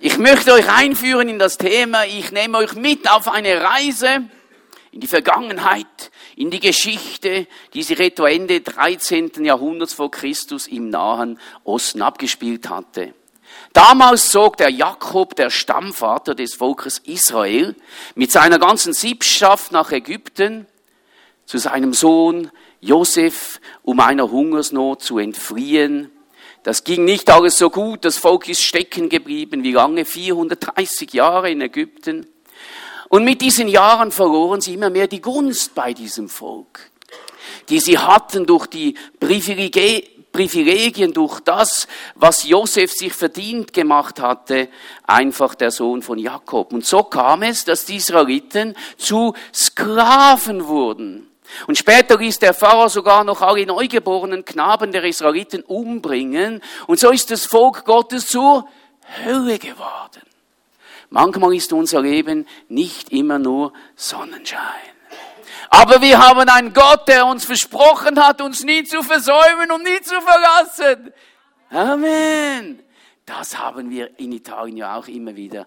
[0.00, 2.04] Ich möchte euch einführen in das Thema.
[2.04, 4.28] Ich nehme euch mit auf eine Reise
[4.90, 9.44] in die Vergangenheit, in die Geschichte, die sich etwa Ende 13.
[9.44, 13.14] Jahrhunderts vor Christus im Nahen Osten abgespielt hatte.
[13.72, 17.76] Damals zog der Jakob, der Stammvater des Volkes Israel,
[18.14, 20.66] mit seiner ganzen Siebschaft nach Ägypten
[21.46, 26.10] zu seinem Sohn Josef, um einer Hungersnot zu entfliehen.
[26.62, 30.04] Das ging nicht alles so gut, das Volk ist stecken geblieben, wie lange?
[30.04, 32.26] 430 Jahre in Ägypten.
[33.08, 36.90] Und mit diesen Jahren verloren sie immer mehr die Gunst bei diesem Volk,
[37.68, 41.86] die sie hatten durch die Privilegien, durch das,
[42.16, 44.68] was Josef sich verdient gemacht hatte,
[45.06, 46.72] einfach der Sohn von Jakob.
[46.72, 51.25] Und so kam es, dass die Israeliten zu Sklaven wurden.
[51.66, 56.62] Und später ließ der Pharao sogar noch alle neugeborenen Knaben der Israeliten umbringen.
[56.86, 58.68] Und so ist das Volk Gottes zur
[59.24, 60.22] Hölle geworden.
[61.10, 64.60] Manchmal ist unser Leben nicht immer nur Sonnenschein.
[65.70, 70.00] Aber wir haben einen Gott, der uns versprochen hat, uns nie zu versäumen und nie
[70.00, 71.12] zu verlassen.
[71.70, 72.82] Amen.
[73.24, 75.66] Das haben wir in Italien ja auch immer wieder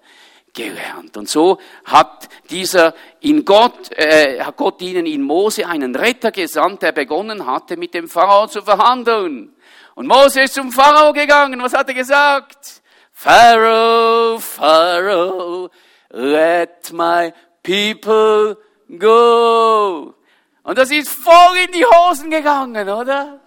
[0.53, 1.17] gelernt.
[1.17, 6.81] Und so hat dieser in Gott, äh, hat Gott ihnen in Mose einen Retter gesandt,
[6.81, 9.55] der begonnen hatte, mit dem Pharao zu verhandeln.
[9.95, 11.61] Und Mose ist zum Pharao gegangen.
[11.61, 12.81] Was hat er gesagt?
[13.11, 15.69] Pharaoh, Pharaoh,
[16.09, 18.57] let my people
[18.97, 20.15] go.
[20.63, 23.41] Und das ist voll in die Hosen gegangen, oder?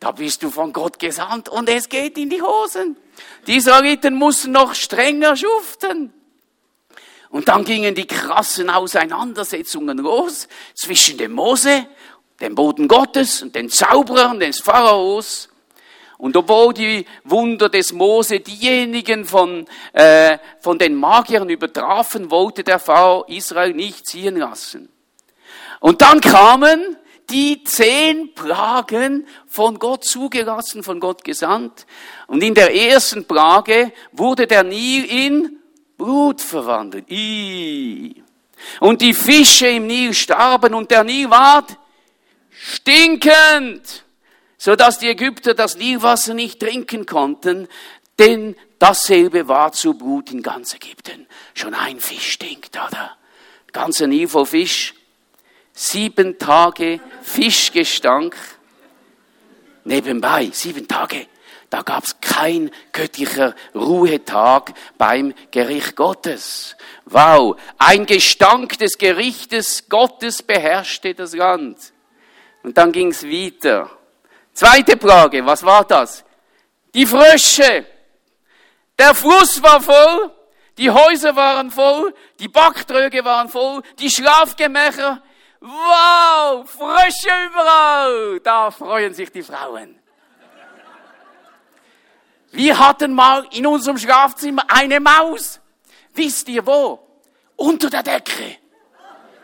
[0.00, 2.96] Da bist du von Gott gesandt und es geht in die Hosen.
[3.46, 6.12] Die Israeliten mussten noch strenger schuften.
[7.30, 11.86] Und dann gingen die krassen Auseinandersetzungen los zwischen dem Mose,
[12.40, 15.48] dem Boden Gottes und den Zauberern des Pharaos.
[16.16, 22.78] Und obwohl die Wunder des Mose diejenigen von, äh, von den Magiern übertrafen, wollte der
[22.78, 24.88] Pharao Israel nicht ziehen lassen.
[25.80, 26.96] Und dann kamen
[27.30, 31.86] die zehn Plagen von Gott zugelassen, von Gott gesandt.
[32.26, 35.58] Und in der ersten Plage wurde der Nil in
[35.96, 37.10] Blut verwandelt.
[37.10, 38.22] I.
[38.80, 41.76] Und die Fische im Nil starben und der Nil ward
[42.50, 44.04] stinkend,
[44.56, 47.68] so dass die Ägypter das Nilwasser nicht trinken konnten,
[48.18, 51.26] denn dasselbe war zu Blut in ganz Ägypten.
[51.54, 53.16] Schon ein Fisch stinkt, oder?
[53.72, 54.94] Ganzer Nil voll Fisch.
[55.80, 58.36] Sieben Tage Fischgestank.
[59.84, 61.26] Nebenbei, sieben Tage
[61.70, 66.76] da gab es kein göttlicher Ruhetag beim Gericht Gottes.
[67.04, 71.92] Wow, ein Gestank des Gerichtes Gottes beherrschte das Land.
[72.62, 73.90] Und dann ging es weiter.
[74.54, 76.24] Zweite Plage, was war das?
[76.94, 77.86] Die Frösche.
[78.98, 80.32] Der Fluss war voll,
[80.78, 85.22] die Häuser waren voll, die Backtröge waren voll, die Schlafgemächer.
[85.60, 88.40] Wow, Frösche überall.
[88.40, 89.98] Da freuen sich die Frauen.
[92.52, 95.60] Wir hatten mal in unserem Schlafzimmer eine Maus.
[96.14, 97.00] Wisst ihr wo?
[97.56, 98.58] Unter der Decke.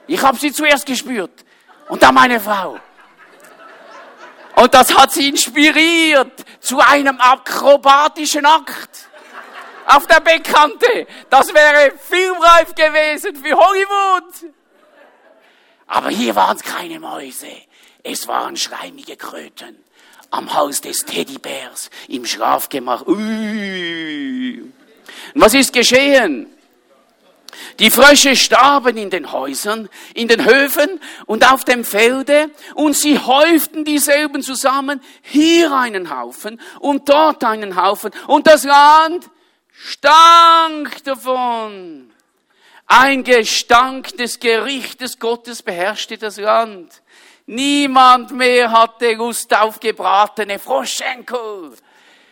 [0.06, 1.44] Ich habe sie zuerst gespürt.
[1.88, 2.78] Und dann meine Frau.
[4.56, 9.08] Und das hat sie inspiriert zu einem akrobatischen Akt.
[9.86, 11.06] Auf der Bekannte.
[11.28, 14.54] Das wäre filmreif gewesen für Hollywood.
[15.86, 17.48] Aber hier waren es keine Mäuse.
[18.02, 19.76] Es waren schleimige Kröten
[20.30, 23.06] am Haus des Teddybärs im Schlafgemach.
[23.06, 24.64] Ui.
[25.34, 26.48] Was ist geschehen?
[27.78, 33.18] Die Frösche starben in den Häusern, in den Höfen und auf dem Felde und sie
[33.18, 39.30] häuften dieselben zusammen, hier einen Haufen und dort einen Haufen und das Land
[39.72, 42.13] stank davon.
[42.86, 47.02] Ein Gestank des Gerichtes Gottes beherrschte das Land.
[47.46, 51.72] Niemand mehr hatte Lust auf gebratene Froschenkel.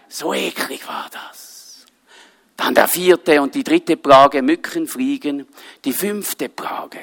[0.09, 1.87] So eklig war das.
[2.57, 5.49] Dann der vierte und die dritte Plage, Mücken fliegen.
[5.85, 7.01] Die fünfte Plage.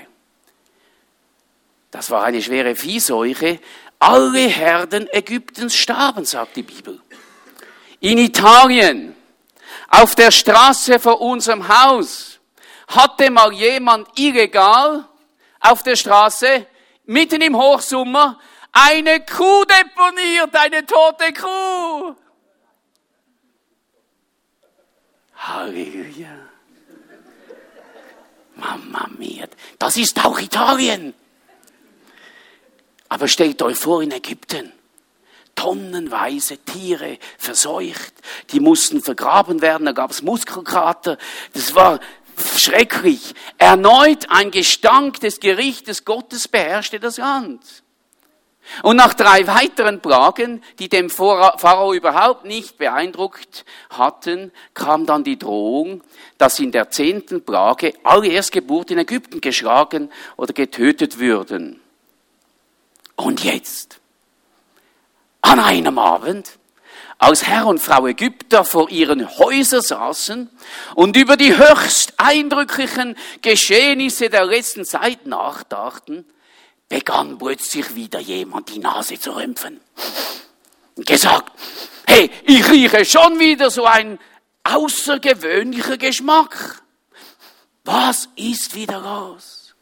[1.91, 3.59] Das war eine schwere Viehseuche.
[3.97, 7.01] Alle Herden Ägyptens starben, sagt die Bibel.
[7.99, 9.15] In Italien,
[9.89, 12.28] auf der Straße vor unserem Haus,
[12.89, 15.05] hatte mal jemand illegal
[15.59, 16.65] auf der Straße
[17.05, 18.39] mitten im Hochsommer,
[18.71, 22.15] eine Kuh deponiert, eine tote Kuh.
[25.35, 26.49] Halleluja.
[28.55, 29.47] Mama mia,
[29.77, 31.13] das ist auch Italien.
[33.07, 34.73] Aber stellt euch vor in Ägypten.
[35.55, 38.13] Tonnenweise Tiere verseucht,
[38.51, 41.17] die mussten vergraben werden, da gab es Muskelkrater.
[41.53, 41.99] Das war
[42.41, 43.33] schrecklich.
[43.57, 47.83] Erneut ein Gestank des Gerichtes Gottes beherrschte das Land.
[48.83, 55.39] Und nach drei weiteren Plagen, die dem Pharao überhaupt nicht beeindruckt hatten, kam dann die
[55.39, 56.03] Drohung,
[56.37, 61.81] dass in der zehnten Plage alle Erstgeburten in Ägypten geschlagen oder getötet würden.
[63.15, 63.99] Und jetzt,
[65.41, 66.58] an einem Abend,
[67.19, 70.49] als Herr und Frau Ägypter vor ihren Häusern saßen
[70.95, 76.25] und über die höchst eindrücklichen Geschehnisse der letzten Zeit nachdachten,
[76.87, 79.81] begann plötzlich wieder jemand die Nase zu rümpfen.
[80.95, 81.51] Und gesagt,
[82.07, 84.17] hey, ich rieche schon wieder so ein
[84.63, 86.81] außergewöhnlicher Geschmack.
[87.83, 89.75] Was ist wieder los?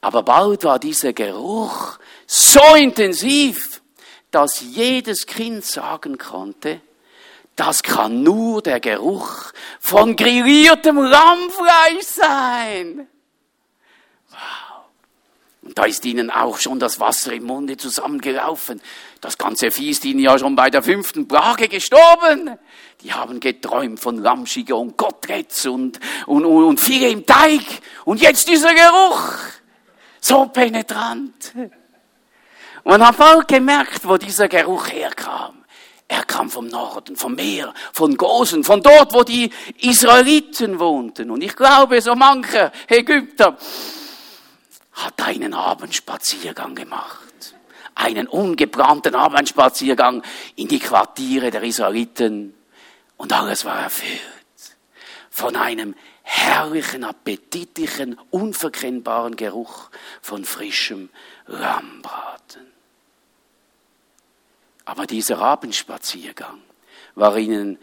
[0.00, 3.79] Aber bald war dieser Geruch so intensiv,
[4.30, 6.80] dass jedes Kind sagen konnte,
[7.56, 13.06] das kann nur der Geruch von grilliertem Lammfleisch sein.
[14.30, 14.38] Wow.
[15.62, 18.80] Und da ist ihnen auch schon das Wasser im Munde zusammengelaufen.
[19.20, 22.56] Das ganze Vieh ist ihnen ja schon bei der fünften Plage gestorben.
[23.02, 27.62] Die haben geträumt von Lammschiger und Gottretz und, und, und, und Fiege im Teig.
[28.06, 29.34] Und jetzt dieser Geruch.
[30.20, 31.52] So penetrant.
[32.84, 35.64] Und hat bald gemerkt, wo dieser Geruch herkam.
[36.08, 41.30] Er kam vom Norden, vom Meer, von Gosen, von dort, wo die Israeliten wohnten.
[41.30, 43.56] Und ich glaube, so mancher Ägypter
[44.92, 47.54] hat einen Abendspaziergang gemacht.
[47.94, 50.22] Einen ungeplanten Abendspaziergang
[50.56, 52.54] in die Quartiere der Israeliten.
[53.16, 54.20] Und alles war erfüllt
[55.30, 59.90] von einem herrlichen, appetitlichen, unverkennbaren Geruch
[60.20, 61.08] von frischem
[61.46, 62.69] Lammbraten.
[64.90, 66.60] Aber dieser Abendspaziergang
[67.14, 67.78] war ihnen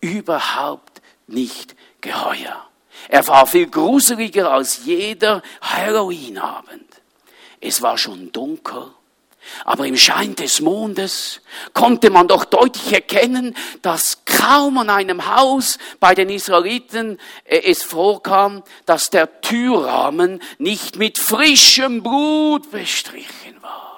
[0.00, 2.68] überhaupt nicht geheuer.
[3.08, 6.86] Er war viel gruseliger als jeder Halloween-Abend.
[7.60, 8.92] Es war schon dunkel,
[9.64, 11.40] Aber im Schein des Mondes
[11.74, 17.82] konnte man doch deutlich erkennen, dass kaum an einem Haus bei den Israeliten äh, es
[17.82, 23.91] vorkam, dass der Türrahmen nicht mit frischem Blut bestrichen war.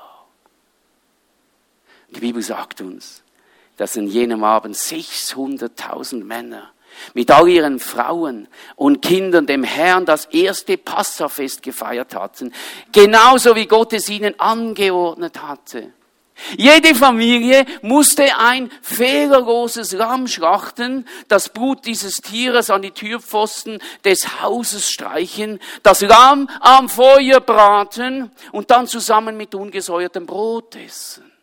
[2.15, 3.23] Die Bibel sagt uns,
[3.77, 6.71] dass in jenem Abend 600.000 Männer
[7.13, 8.47] mit all ihren Frauen
[8.77, 12.53] und Kindern dem Herrn das erste Passafest gefeiert hatten,
[12.93, 15.93] genauso wie Gott es ihnen angeordnet hatte.
[16.57, 24.41] Jede Familie musste ein fehlerloses Lamm schlachten, das Blut dieses Tieres an die Türpfosten des
[24.41, 31.34] Hauses streichen, das Lamm am Feuer braten und dann zusammen mit ungesäuertem Brot essen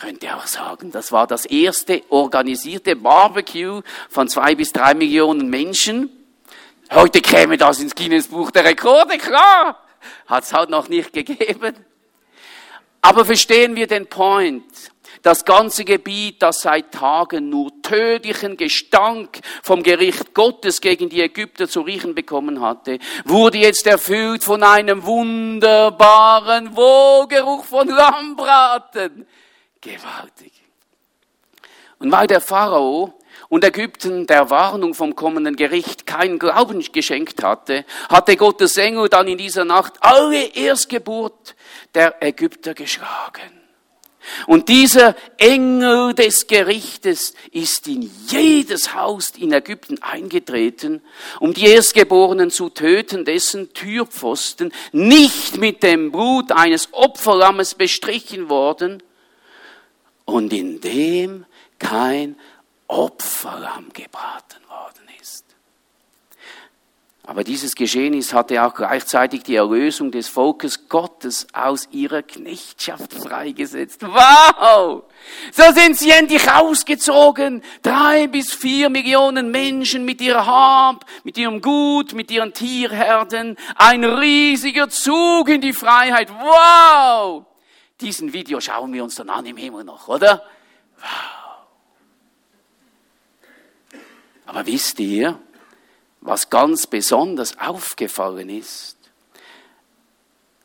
[0.00, 6.10] könnte auch sagen, das war das erste organisierte Barbecue von zwei bis drei Millionen Menschen.
[6.90, 9.78] Heute käme das ins Guinness-Buch der Rekorde, klar.
[10.26, 11.74] Hat es halt noch nicht gegeben.
[13.02, 14.64] Aber verstehen wir den Point.
[15.22, 21.68] Das ganze Gebiet, das seit Tagen nur tödlichen Gestank vom Gericht Gottes gegen die Ägypter
[21.68, 29.26] zu riechen bekommen hatte, wurde jetzt erfüllt von einem wunderbaren Wohlgeruch von Lammbraten.
[29.80, 30.52] Gewaltig.
[31.98, 33.14] Und weil der Pharao
[33.48, 39.28] und Ägypten der Warnung vom kommenden Gericht kein Glauben geschenkt hatte, hatte Gottes Engel dann
[39.28, 41.54] in dieser Nacht alle Erstgeburt
[41.94, 43.60] der Ägypter geschlagen.
[44.46, 51.02] Und dieser Engel des Gerichtes ist in jedes Haus in Ägypten eingetreten,
[51.40, 59.02] um die Erstgeborenen zu töten, dessen Türpfosten nicht mit dem Blut eines Opferlammes bestrichen worden,
[60.30, 61.44] und in dem
[61.78, 62.36] kein
[62.86, 65.44] Opferlamm gebraten worden ist.
[67.24, 74.02] Aber dieses Geschehnis hatte auch gleichzeitig die Erlösung des Volkes Gottes aus ihrer Knechtschaft freigesetzt.
[74.02, 75.04] Wow!
[75.52, 77.62] So sind sie endlich ausgezogen.
[77.82, 83.56] Drei bis vier Millionen Menschen mit ihrer Hab, mit ihrem Gut, mit ihren Tierherden.
[83.76, 86.30] Ein riesiger Zug in die Freiheit.
[86.30, 87.46] Wow!
[88.00, 90.44] Diesen Video schauen wir uns dann an im Himmel noch, oder?
[90.98, 91.40] Wow.
[94.46, 95.38] Aber wisst ihr,
[96.20, 98.96] was ganz besonders aufgefallen ist?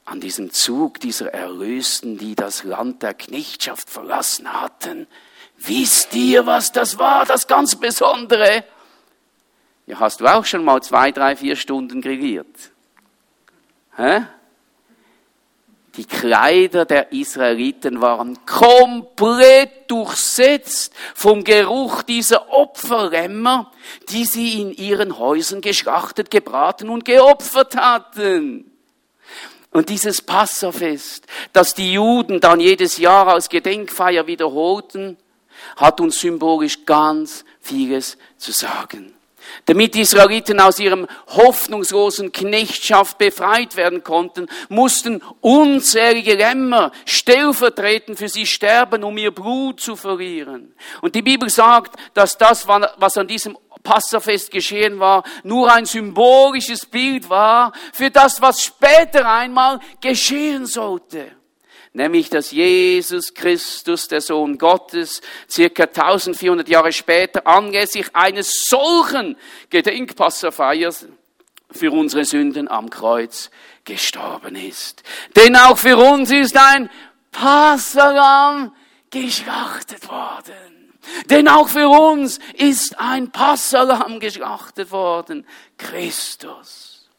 [0.05, 5.07] An diesem Zug dieser Erlösten, die das Land der Knechtschaft verlassen hatten.
[5.57, 8.63] Wisst ihr, was das war, das ganz Besondere?
[9.87, 12.71] Ja, hast du auch schon mal zwei, drei, vier Stunden grilliert?
[13.95, 14.25] Hä?
[15.97, 23.71] Die Kleider der Israeliten waren komplett durchsetzt vom Geruch dieser Opferlämmer,
[24.09, 28.71] die sie in ihren Häusern geschlachtet, gebraten und geopfert hatten.
[29.71, 35.17] Und dieses Passafest, das die Juden dann jedes Jahr als Gedenkfeier wiederholten,
[35.77, 39.14] hat uns symbolisch ganz vieles zu sagen.
[39.65, 48.29] Damit die Israeliten aus ihrem hoffnungslosen Knechtschaft befreit werden konnten, mussten unzählige Lämmer stellvertretend für
[48.29, 50.75] sie sterben, um ihr Blut zu verlieren.
[51.01, 56.85] Und die Bibel sagt, dass das, was an diesem Passafest geschehen war, nur ein symbolisches
[56.85, 61.34] Bild war für das, was später einmal geschehen sollte
[61.95, 69.35] nämlich dass Jesus Christus, der Sohn Gottes, circa 1400 Jahre später anlässlich eines solchen
[69.69, 71.07] Gedenkpassafeiers
[71.71, 73.49] für unsere Sünden am Kreuz
[73.83, 75.03] gestorben ist.
[75.35, 76.89] Denn auch für uns ist ein
[77.31, 78.73] Passalam
[79.09, 80.93] geschlachtet worden.
[81.29, 85.45] Denn auch für uns ist ein Passalam geschlachtet worden.
[85.77, 87.09] Christus.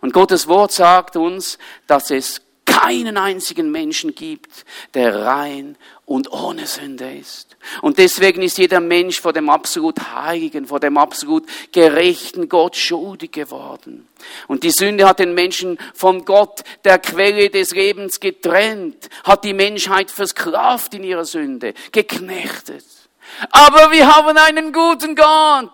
[0.00, 6.66] Und Gottes Wort sagt uns, dass es keinen einzigen Menschen gibt, der rein und ohne
[6.66, 7.56] Sünde ist.
[7.82, 13.32] Und deswegen ist jeder Mensch vor dem absolut Heiligen, vor dem absolut gerechten Gott schuldig
[13.32, 14.08] geworden.
[14.48, 19.54] Und die Sünde hat den Menschen von Gott, der Quelle des Lebens, getrennt, hat die
[19.54, 22.84] Menschheit versklavt in ihrer Sünde, geknechtet.
[23.50, 25.70] Aber wir haben einen guten Gott.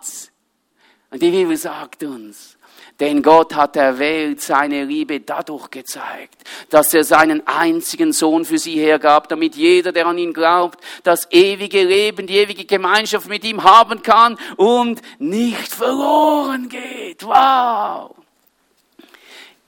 [1.10, 2.56] Und die Bibel sagt uns,
[2.98, 8.58] denn Gott hat der Welt seine Liebe dadurch gezeigt, dass er seinen einzigen Sohn für
[8.58, 13.44] sie hergab, damit jeder, der an ihn glaubt, das ewige Leben, die ewige Gemeinschaft mit
[13.44, 17.22] ihm haben kann und nicht verloren geht.
[17.22, 18.14] Wow!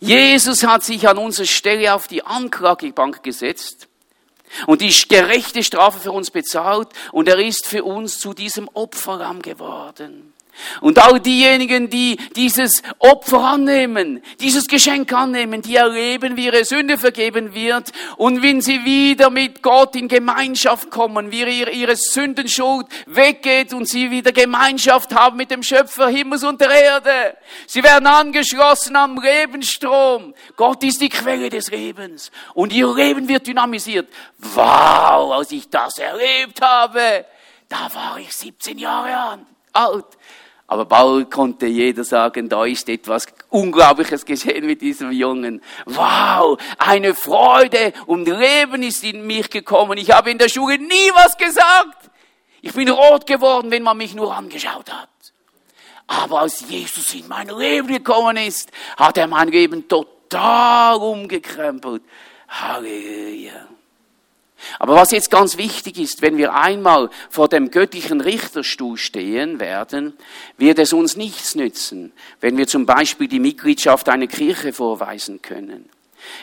[0.01, 3.89] Jesus hat sich an unserer Stelle auf die Anklagebank gesetzt
[4.66, 9.43] und die gerechte Strafe für uns bezahlt und er ist für uns zu diesem Opferlamm
[9.43, 10.32] geworden.
[10.80, 16.98] Und all diejenigen, die dieses Opfer annehmen, dieses Geschenk annehmen, die erleben, wie ihre Sünde
[16.98, 17.92] vergeben wird.
[18.16, 23.88] Und wenn sie wieder mit Gott in Gemeinschaft kommen, wie ihre, ihre Sündenschuld weggeht und
[23.88, 27.36] sie wieder Gemeinschaft haben mit dem Schöpfer Himmels und der Erde.
[27.66, 30.34] Sie werden angeschlossen am Lebensstrom.
[30.56, 32.30] Gott ist die Quelle des Lebens.
[32.54, 34.09] Und ihr Leben wird dynamisiert.
[34.38, 37.24] Wow, als ich das erlebt habe,
[37.68, 39.40] da war ich 17 Jahre
[39.72, 40.06] alt.
[40.70, 45.62] Aber bald konnte jeder sagen, da ist etwas Unglaubliches geschehen mit diesem Jungen.
[45.86, 49.96] Wow, eine Freude und Leben ist in mich gekommen.
[49.96, 52.10] Ich habe in der Schule nie was gesagt.
[52.60, 55.08] Ich bin rot geworden, wenn man mich nur angeschaut hat.
[56.06, 62.02] Aber als Jesus in mein Leben gekommen ist, hat er mein Leben total umgekrempelt.
[62.46, 63.68] Halleluja.
[64.78, 70.16] Aber was jetzt ganz wichtig ist, wenn wir einmal vor dem göttlichen Richterstuhl stehen werden,
[70.56, 75.88] wird es uns nichts nützen, wenn wir zum Beispiel die Mitgliedschaft einer Kirche vorweisen können.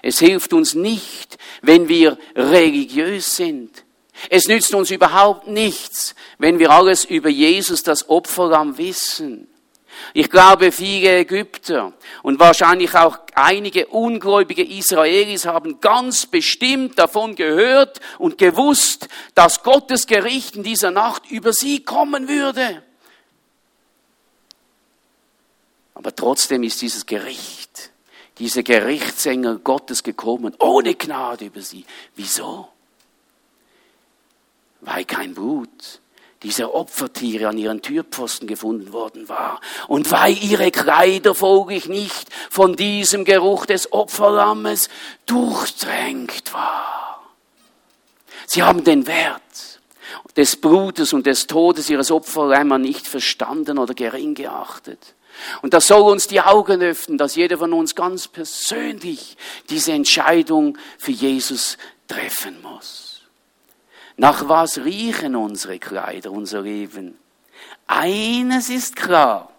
[0.01, 3.83] Es hilft uns nicht, wenn wir religiös sind.
[4.29, 9.47] Es nützt uns überhaupt nichts, wenn wir alles über Jesus, das Opferlamm, wissen.
[10.13, 11.93] Ich glaube, viele Ägypter
[12.23, 20.07] und wahrscheinlich auch einige ungläubige Israelis haben ganz bestimmt davon gehört und gewusst, dass Gottes
[20.07, 22.83] Gericht in dieser Nacht über sie kommen würde.
[25.95, 27.91] Aber trotzdem ist dieses Gericht,
[28.37, 31.85] diese Gerichtsengel Gottes gekommen, ohne Gnade über sie.
[32.15, 32.69] Wieso?
[34.81, 35.99] Weil kein Blut,
[36.45, 39.59] dieser Opfertiere an ihren Türpfosten gefunden worden war.
[39.87, 44.89] Und weil ihre Kleider folglich nicht von diesem Geruch des Opferlammes
[45.25, 47.23] durchdrängt war.
[48.45, 49.41] Sie haben den Wert
[50.37, 55.15] des Blutes und des Todes ihres Opferlämmer nicht verstanden oder gering geachtet.
[55.63, 59.35] Und das soll uns die Augen öffnen, dass jeder von uns ganz persönlich
[59.71, 61.77] diese Entscheidung für Jesus
[62.07, 63.04] treffen muss.
[64.17, 67.17] Nach was riechen unsere Kleider, unser Leben?
[67.87, 69.51] Eines ist klar.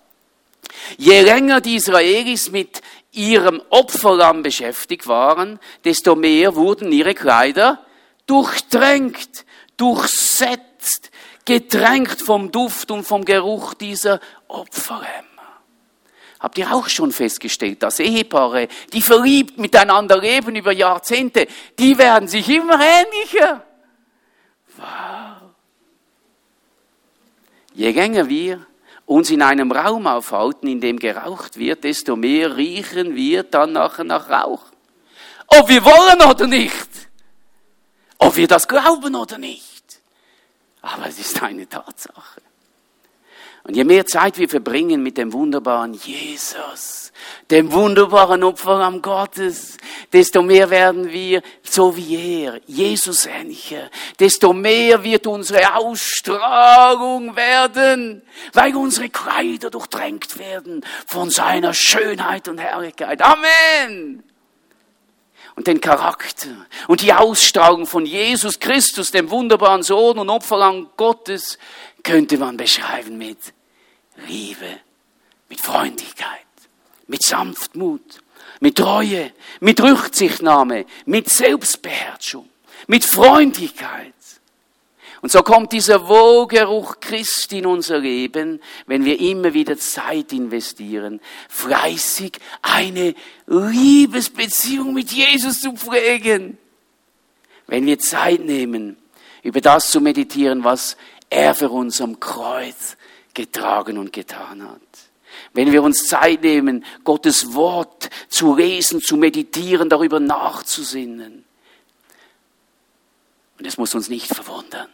[0.96, 2.80] Je länger die Israelis mit
[3.12, 7.84] ihrem Opferlamm beschäftigt waren, desto mehr wurden ihre Kleider
[8.26, 9.44] durchtränkt,
[9.76, 11.11] durchsetzt,
[11.44, 15.26] getränkt vom Duft und vom Geruch dieser Opferlämmer.
[16.40, 21.46] Habt ihr auch schon festgestellt, dass Ehepaare, die verliebt miteinander leben über Jahrzehnte,
[21.78, 23.62] die werden sich immer ähnlicher.
[24.76, 25.50] Wow.
[27.74, 28.66] Je länger wir
[29.06, 34.04] uns in einem Raum aufhalten, in dem geraucht wird, desto mehr riechen wir dann nachher
[34.04, 34.64] nach Rauch.
[35.46, 36.88] Ob wir wollen oder nicht.
[38.18, 40.00] Ob wir das glauben oder nicht.
[40.82, 42.40] Aber es ist eine Tatsache.
[43.66, 47.10] Und je mehr Zeit wir verbringen mit dem wunderbaren Jesus,
[47.50, 49.76] dem wunderbaren Opfer am Gottes,
[50.12, 53.90] desto mehr werden wir so wie er, Jesus ähnlicher.
[54.20, 62.58] Desto mehr wird unsere Ausstrahlung werden, weil unsere Kleider durchdrängt werden von seiner Schönheit und
[62.58, 63.20] Herrlichkeit.
[63.20, 64.22] Amen
[65.56, 71.58] und den Charakter und die Ausstrahlung von Jesus Christus, dem wunderbaren Sohn und Opferlang Gottes,
[72.04, 73.55] könnte man beschreiben mit
[74.26, 74.80] Liebe,
[75.48, 76.46] mit Freundlichkeit,
[77.06, 78.22] mit Sanftmut,
[78.60, 82.48] mit Treue, mit Rücksichtnahme, mit Selbstbeherrschung,
[82.86, 84.12] mit Freundlichkeit.
[85.22, 91.20] Und so kommt dieser Wohlgeruch Christi in unser Leben, wenn wir immer wieder Zeit investieren,
[91.48, 93.14] fleißig eine
[93.46, 96.58] Liebesbeziehung mit Jesus zu pflegen.
[97.66, 98.96] Wenn wir Zeit nehmen,
[99.42, 100.96] über das zu meditieren, was
[101.30, 102.96] er für uns am Kreuz
[103.37, 104.80] getragen und getan hat.
[105.53, 111.45] Wenn wir uns Zeit nehmen, Gottes Wort zu lesen, zu meditieren, darüber nachzusinnen.
[113.59, 114.89] Und es muss uns nicht verwundern,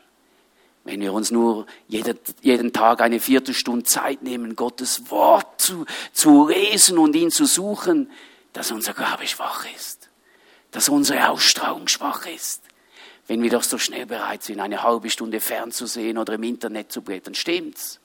[0.85, 6.49] wenn wir uns nur jeden, jeden Tag eine Viertelstunde Zeit nehmen, Gottes Wort zu, zu
[6.49, 8.11] lesen und ihn zu suchen,
[8.53, 10.11] dass unser Glaube schwach ist,
[10.73, 12.63] dass unsere Ausstrahlung schwach ist.
[13.29, 17.03] Wenn wir doch so schnell bereit sind, eine halbe Stunde fernzusehen oder im Internet zu
[17.03, 18.01] blättern, stimmt's?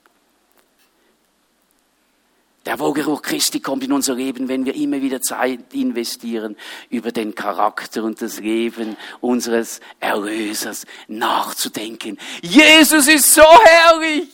[2.68, 6.58] Der Wohlgeruch Christi kommt in unser Leben, wenn wir immer wieder Zeit investieren,
[6.90, 12.18] über den Charakter und das Leben unseres Erlösers nachzudenken.
[12.42, 14.28] Jesus ist so herrlich!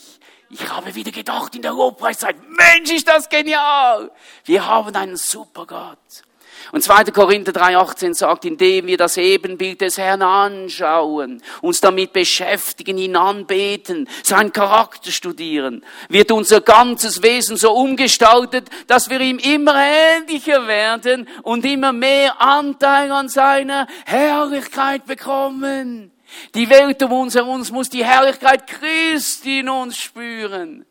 [0.49, 4.09] Ich habe wieder gedacht in der Lobpreiszeit, Mensch, ist das genial!
[4.45, 6.23] Wir haben einen super Gott.
[6.72, 7.05] Und 2.
[7.05, 14.07] Korinther 3,18 sagt, indem wir das Ebenbild des Herrn anschauen, uns damit beschäftigen, ihn anbeten,
[14.24, 21.28] seinen Charakter studieren, wird unser ganzes Wesen so umgestaltet, dass wir ihm immer ähnlicher werden
[21.43, 26.11] und immer mehr Anteil an seiner Herrlichkeit bekommen.
[26.55, 30.86] Die Welt um uns herum muss die Herrlichkeit Christi in uns spüren.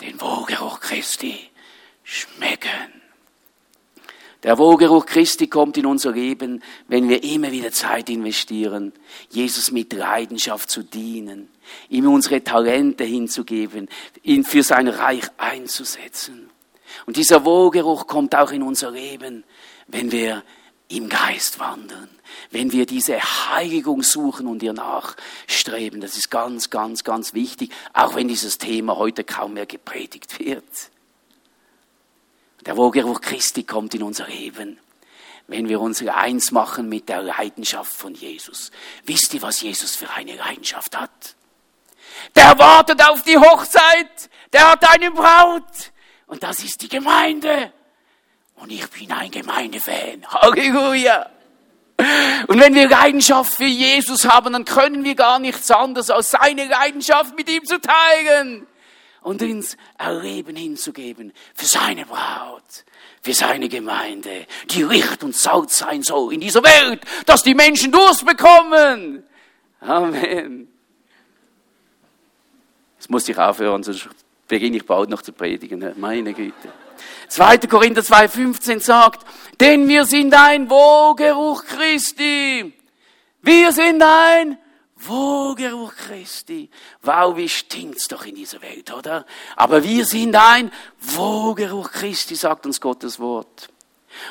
[0.00, 1.50] Den Wohlgeruch Christi
[2.02, 2.99] schmecken.
[4.42, 8.92] Der Wohlgeruch Christi kommt in unser Leben, wenn wir immer wieder Zeit investieren,
[9.28, 11.48] Jesus mit Leidenschaft zu dienen,
[11.90, 13.88] ihm unsere Talente hinzugeben,
[14.22, 16.48] ihn für sein Reich einzusetzen.
[17.04, 19.44] Und dieser Wohlgeruch kommt auch in unser Leben,
[19.88, 20.42] wenn wir
[20.88, 22.08] im Geist wandern,
[22.50, 26.00] wenn wir diese Heiligung suchen und ihr nachstreben.
[26.00, 30.64] Das ist ganz, ganz, ganz wichtig, auch wenn dieses Thema heute kaum mehr gepredigt wird.
[32.66, 34.78] Der Wohlgeruch Christi kommt in unser Leben,
[35.46, 38.70] wenn wir uns eins machen mit der Leidenschaft von Jesus.
[39.04, 41.36] Wisst ihr, was Jesus für eine Leidenschaft hat?
[42.36, 45.92] Der wartet auf die Hochzeit, der hat eine Braut
[46.26, 47.72] und das ist die Gemeinde.
[48.56, 50.26] Und ich bin ein Gemeindefan.
[50.28, 51.30] Halleluja.
[52.46, 56.66] Und wenn wir Leidenschaft für Jesus haben, dann können wir gar nichts anderes als seine
[56.66, 58.66] Leidenschaft mit ihm zu teilen
[59.22, 62.84] und ins Erleben hinzugeben für seine Braut,
[63.22, 67.92] für seine Gemeinde, die Licht und Salz sein soll in dieser Welt, dass die Menschen
[67.92, 69.24] Durst bekommen.
[69.80, 70.68] Amen.
[72.96, 74.08] Jetzt muss ich aufhören, sonst
[74.46, 75.92] beginne ich bald noch zu predigen.
[75.96, 76.72] Meine Güte.
[77.28, 77.58] 2.
[77.58, 79.26] Korinther 2,15 sagt,
[79.60, 82.74] denn wir sind ein Wohlgeruch Christi.
[83.42, 84.58] Wir sind ein
[85.06, 86.70] Wohlgeruch Christi.
[87.02, 89.24] Wow, wie stinkt's doch in dieser Welt, oder?
[89.56, 90.70] Aber wir sind ein
[91.00, 93.68] Wohlgeruch Christi, sagt uns Gottes Wort.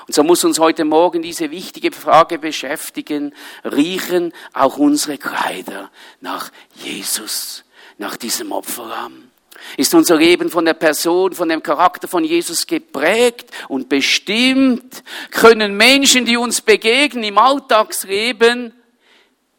[0.08, 5.90] Und so muss uns heute Morgen diese wichtige Frage beschäftigen, riechen auch unsere Kleider
[6.22, 7.64] nach Jesus,
[7.98, 9.32] nach diesem Opferlamm?
[9.78, 15.04] Ist unser Leben von der Person, von dem Charakter von Jesus geprägt und bestimmt?
[15.32, 18.74] Können Menschen, die uns begegnen im Alltagsleben,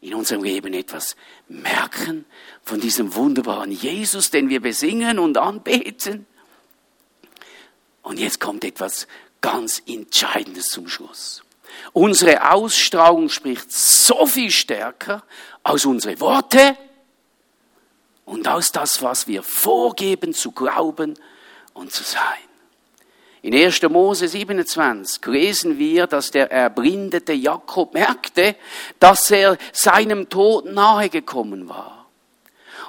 [0.01, 1.15] in unserem Leben etwas
[1.47, 2.25] merken
[2.63, 6.25] von diesem wunderbaren Jesus, den wir besingen und anbeten.
[8.01, 9.07] Und jetzt kommt etwas
[9.41, 11.43] ganz Entscheidendes zum Schluss.
[11.93, 15.23] Unsere Ausstrahlung spricht so viel stärker
[15.63, 16.75] als unsere Worte
[18.25, 21.17] und aus das, was wir vorgeben zu glauben
[21.73, 22.50] und zu sein.
[23.43, 23.81] In 1.
[23.89, 28.55] Mose 27 lesen wir, dass der erblindete Jakob merkte,
[28.99, 32.01] dass er seinem Tod nahe gekommen war.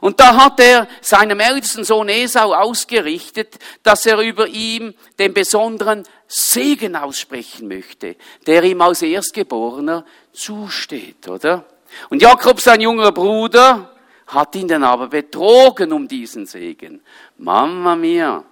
[0.03, 6.03] Und da hat er seinem ältesten Sohn Esau ausgerichtet, dass er über ihm den besonderen
[6.27, 11.65] Segen aussprechen möchte, der ihm als Erstgeborener zusteht, oder?
[12.11, 13.95] Und Jakob, sein junger Bruder,
[14.27, 17.01] hat ihn dann aber betrogen um diesen Segen.
[17.39, 18.45] Mama mia.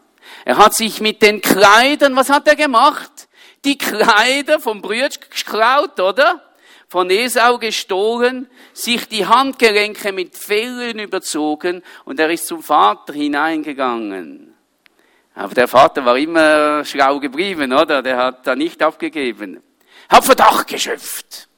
[0.44, 3.28] Er hat sich mit den Kleidern, was hat er gemacht?
[3.64, 6.42] Die Kleider vom Brütsch geklaut, oder?
[6.88, 14.54] Von Esau gestohlen, sich die Handgelenke mit Fellen überzogen und er ist zum Vater hineingegangen.
[15.34, 18.02] Aber der Vater war immer schlau geblieben, oder?
[18.02, 19.62] Der hat da nicht abgegeben.
[20.08, 21.48] Hat Verdacht geschöpft.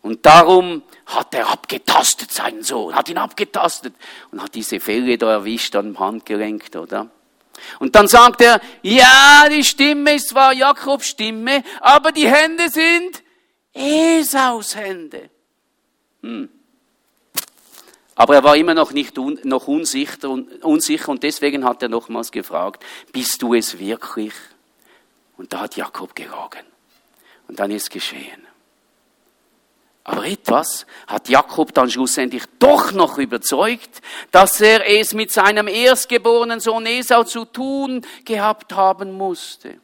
[0.00, 3.94] Und darum hat er abgetastet seinen Sohn, hat ihn abgetastet
[4.30, 7.08] und hat diese Felle da erwischt am Handgelenk, oder?
[7.78, 13.22] Und dann sagt er, ja, die Stimme ist zwar Jakobs Stimme, aber die Hände sind
[13.72, 15.30] Esaus Hände.
[16.22, 16.48] Hm.
[18.14, 21.88] Aber er war immer noch nicht un, noch unsicher und, unsicher und deswegen hat er
[21.88, 24.32] nochmals gefragt, bist du es wirklich?
[25.36, 26.64] Und da hat Jakob gelogen.
[27.48, 28.43] Und dann ist geschehen.
[30.06, 36.60] Aber etwas hat Jakob dann schlussendlich doch noch überzeugt, dass er es mit seinem erstgeborenen
[36.60, 39.80] Sohn Esau zu tun gehabt haben musste.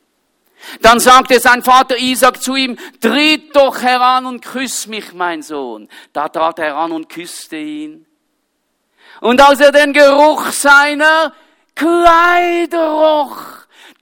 [0.83, 5.89] Dann sagte sein Vater Isaac zu ihm, tritt doch heran und küss mich, mein Sohn.
[6.13, 8.05] Da trat er heran und küsste ihn.
[9.23, 11.33] Und als er den Geruch seiner
[11.75, 13.39] Kleider roch,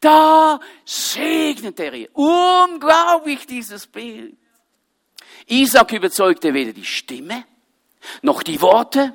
[0.00, 2.08] da segnete er ihn.
[2.12, 4.36] Unglaublich dieses Bild.
[5.46, 7.44] Isaac überzeugte weder die Stimme
[8.22, 9.14] noch die Worte,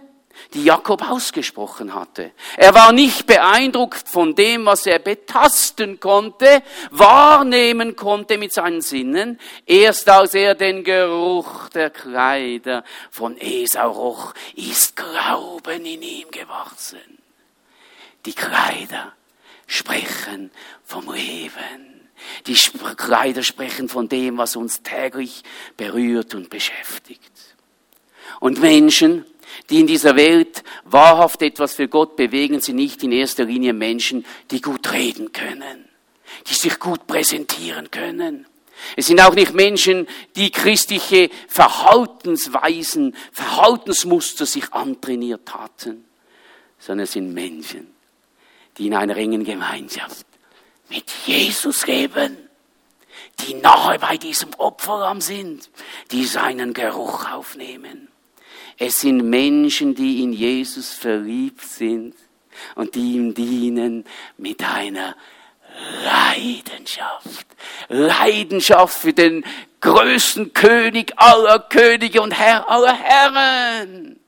[0.53, 2.32] die Jakob ausgesprochen hatte.
[2.57, 9.39] Er war nicht beeindruckt von dem, was er betasten konnte, wahrnehmen konnte mit seinen Sinnen,
[9.66, 17.20] erst als er den Geruch der Kleider von Esau roch, ist Glauben in ihm gewachsen.
[18.26, 19.14] Die Kleider
[19.68, 20.51] sprechen
[20.84, 21.93] vom Leben.
[22.47, 25.43] Die Kleider sprechen von dem, was uns täglich
[25.78, 27.32] berührt und beschäftigt.
[28.39, 29.26] Und Menschen,
[29.70, 34.26] die in dieser Welt wahrhaft etwas für Gott bewegen, sind nicht in erster Linie Menschen,
[34.51, 35.88] die gut reden können,
[36.47, 38.47] die sich gut präsentieren können.
[38.97, 46.05] Es sind auch nicht Menschen, die christliche Verhaltensweisen, Verhaltensmuster sich antrainiert hatten,
[46.80, 47.88] sondern es sind Menschen,
[48.78, 50.26] die in einer engen Gemeinschaft
[50.94, 52.38] mit Jesus leben,
[53.39, 55.70] die nahe bei diesem Opferlamm sind,
[56.12, 58.10] die seinen Geruch aufnehmen.
[58.78, 62.16] Es sind Menschen, die in Jesus verliebt sind
[62.76, 64.06] und die ihm dienen
[64.38, 65.16] mit einer
[66.04, 67.48] Leidenschaft.
[67.89, 69.44] Leidenschaft für den
[69.82, 74.20] größten König aller Könige und Herr aller Herren.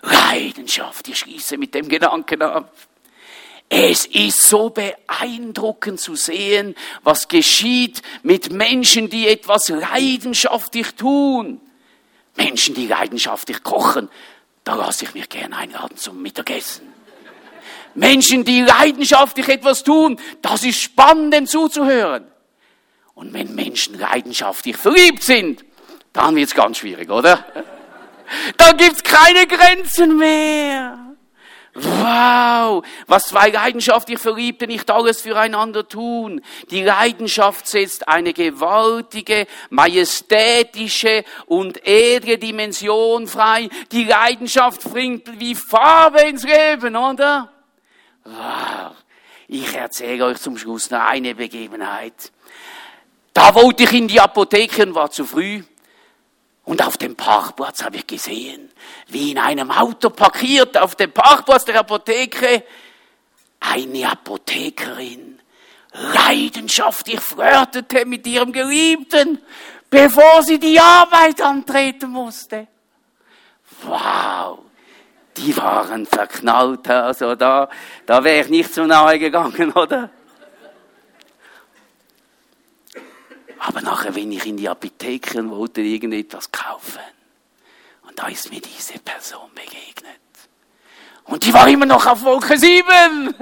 [0.00, 2.72] Leidenschaft, ich schließe mit dem Gedanken ab.
[3.74, 11.58] Es ist so beeindruckend zu sehen, was geschieht mit Menschen, die etwas leidenschaftlich tun.
[12.36, 14.10] Menschen, die leidenschaftlich kochen,
[14.62, 16.92] da lasse ich mich gerne einladen zum Mittagessen.
[17.94, 22.26] Menschen, die leidenschaftlich etwas tun, das ist spannend zuzuhören.
[23.14, 25.64] Und wenn Menschen leidenschaftlich verliebt sind,
[26.12, 27.42] dann wird's ganz schwierig, oder?
[28.58, 31.01] Dann gibt's keine Grenzen mehr.
[31.74, 36.42] Wow, was zwei leidenschaftlich Verliebte nicht alles füreinander tun.
[36.70, 43.70] Die Leidenschaft setzt eine gewaltige, majestätische und edle Dimension frei.
[43.90, 47.50] Die Leidenschaft bringt wie Farbe ins Leben, oder?
[48.24, 48.94] Wow.
[49.48, 52.32] Ich erzähle euch zum Schluss noch eine Begebenheit.
[53.32, 55.62] Da wollte ich in die Apotheke und war zu früh.
[56.64, 58.70] Und auf dem Parkplatz habe ich gesehen,
[59.08, 62.64] wie in einem Auto parkiert auf dem Parkplatz der Apotheke
[63.60, 65.40] eine Apothekerin
[65.92, 69.40] leidenschaftlich flirtete mit ihrem Geliebten,
[69.90, 72.66] bevor sie die Arbeit antreten musste.
[73.82, 74.60] Wow,
[75.36, 77.68] die waren verknallt, also da,
[78.06, 80.10] da wäre ich nicht so nahe gegangen, oder?
[83.64, 87.00] Aber nachher, wenn ich in die Apotheke und wollte irgendetwas kaufen,
[88.08, 90.20] und da ist mir diese Person begegnet.
[91.24, 93.32] Und die war immer noch auf Wolke 7.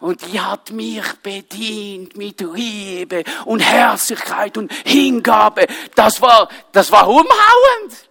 [0.00, 5.66] Und die hat mich bedient mit Liebe und Herzlichkeit und Hingabe.
[5.94, 8.08] Das war, das war umhauend.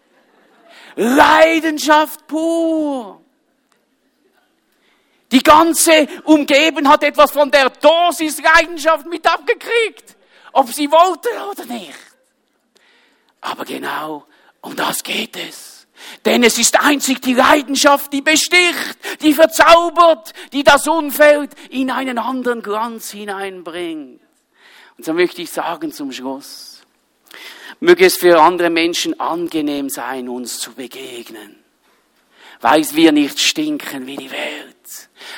[0.96, 3.22] Leidenschaft pur.
[5.32, 10.13] Die ganze Umgebung hat etwas von der Dosis Leidenschaft mit abgekriegt
[10.54, 11.94] ob sie wollte oder nicht.
[13.42, 14.26] Aber genau
[14.62, 15.88] um das geht es.
[16.26, 22.18] Denn es ist einzig die Leidenschaft, die besticht, die verzaubert, die das Umfeld in einen
[22.18, 24.22] anderen Glanz hineinbringt.
[24.98, 26.82] Und so möchte ich sagen zum Schluss,
[27.80, 31.58] möge es für andere Menschen angenehm sein, uns zu begegnen,
[32.62, 34.73] weil wir nicht stinken wie die Welt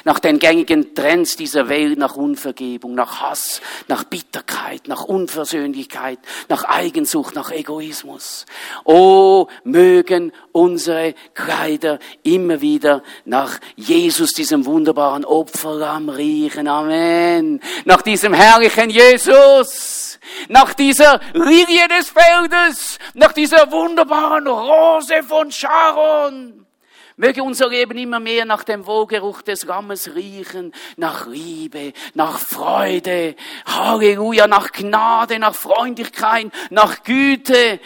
[0.04, 6.20] nach den gängigen Trends dieser Welt, nach Unvergebung, nach Hass, nach Bitterkeit, nach Unversöhnlichkeit,
[6.50, 8.46] nach Eigensucht, nach Egoismus.
[8.84, 16.68] Oh, mögen unsere Kleider immer wieder nach Jesus, diesem wunderbaren Opferlamm riechen.
[16.68, 17.62] Amen.
[17.86, 20.06] Nach diesem herrlichen Jesus
[20.50, 26.64] nach dieser Lilie des Feldes, nach dieser wunderbaren Rose von Sharon.
[27.18, 33.36] Möge unser Leben immer mehr nach dem Wohlgeruch des Lammes riechen, nach Liebe, nach Freude,
[33.66, 37.80] Halleluja, nach Gnade, nach Freundlichkeit, nach Güte.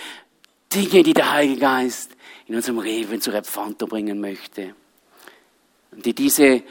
[0.73, 2.11] Dinge, die der Heilige Geist
[2.47, 4.73] in unserem Leben zur Empfantung bringen möchte.
[5.91, 6.63] Und die diese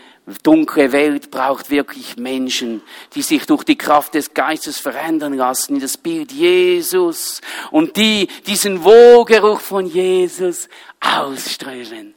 [0.42, 2.82] dunkle Welt braucht wirklich Menschen,
[3.14, 7.40] die sich durch die Kraft des Geistes verändern lassen in das Bild Jesus
[7.70, 10.68] und die diesen Wohlgeruch von Jesus
[11.00, 12.14] ausströmen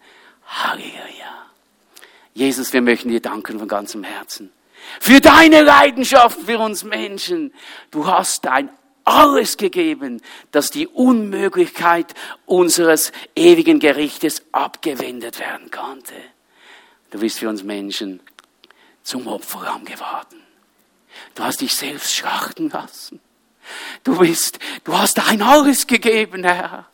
[0.52, 1.48] Halleluja.
[2.34, 4.52] Jesus, wir möchten dir danken von ganzem Herzen.
[5.00, 7.54] Für deine Leidenschaft für uns Menschen.
[7.92, 8.70] Du hast dein
[9.04, 10.22] alles gegeben,
[10.52, 12.14] dass die Unmöglichkeit
[12.46, 16.14] unseres ewigen Gerichtes abgewendet werden konnte.
[17.10, 18.22] Du bist für uns Menschen
[19.04, 20.42] zum Opferraum geworden.
[21.36, 23.20] Du hast dich selbst schlachten lassen.
[24.04, 26.88] Du bist, du hast dein alles gegeben, Herr.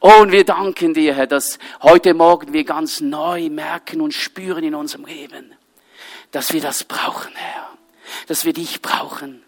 [0.00, 4.64] Oh, und wir danken dir, Herr, dass heute Morgen wir ganz neu merken und spüren
[4.64, 5.52] in unserem Leben,
[6.30, 7.70] dass wir das brauchen, Herr.
[8.26, 9.42] Dass wir dich brauchen.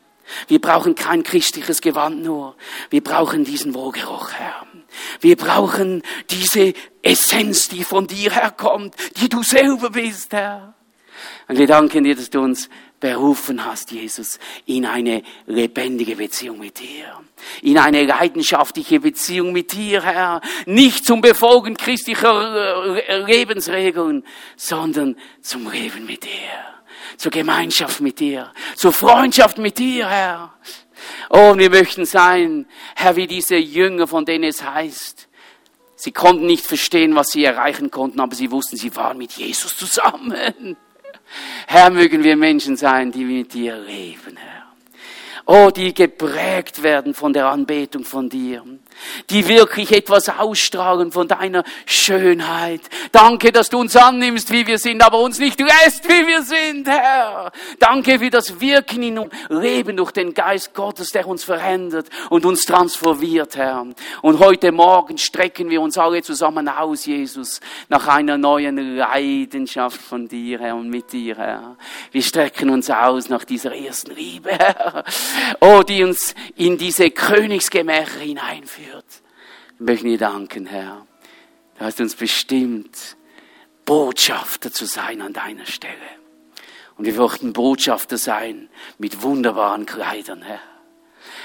[0.49, 2.57] Wir brauchen kein christliches Gewand nur.
[2.91, 4.67] Wir brauchen diesen Wohlgeruch, Herr.
[5.21, 10.75] Wir brauchen diese Essenz, die von dir herkommt, die du selber bist, Herr.
[11.49, 12.69] Und wir danken dir, dass du uns
[13.01, 17.21] berufen hast, Jesus, in eine lebendige Beziehung mit dir.
[17.63, 20.41] In eine leidenschaftliche Beziehung mit dir, Herr.
[20.65, 24.25] Nicht zum Befolgen christlicher äh, Lebensregeln,
[24.57, 26.31] sondern zum Leben mit dir.
[27.19, 28.53] Zur Gemeinschaft mit dir.
[28.75, 30.55] Zur Freundschaft mit dir, Herr.
[31.31, 35.29] Oh, wir möchten sein, Herr, wie diese Jünger, von denen es heißt.
[35.97, 39.77] Sie konnten nicht verstehen, was sie erreichen konnten, aber sie wussten, sie waren mit Jesus
[39.77, 40.77] zusammen.
[41.67, 44.57] Herr, mögen wir Menschen sein, die mit dir leben, Herr.
[45.47, 48.63] Oh, die geprägt werden von der Anbetung von dir
[49.31, 52.81] die wirklich etwas ausstrahlen von deiner Schönheit.
[53.13, 56.89] Danke, dass du uns annimmst, wie wir sind, aber uns nicht lässt, wie wir sind,
[56.89, 57.53] Herr.
[57.79, 62.45] Danke für das Wirken in uns, Leben durch den Geist Gottes, der uns verändert und
[62.45, 63.87] uns transformiert, Herr.
[64.23, 70.29] Und heute Morgen strecken wir uns alle zusammen aus, Jesus, nach einer neuen Leidenschaft von
[70.29, 71.77] dir, Herr, und mit dir, Herr.
[72.13, 75.05] Wir strecken uns aus nach dieser ersten Liebe, Herr.
[75.61, 78.86] Oh, die uns in diese Königsgemächer hineinführt
[79.79, 81.07] möchten dir danken, Herr.
[81.79, 83.17] Du hast uns bestimmt,
[83.85, 85.95] Botschafter zu sein an deiner Stelle.
[86.97, 88.69] Und wir möchten Botschafter sein
[88.99, 90.61] mit wunderbaren Kleidern, Herr.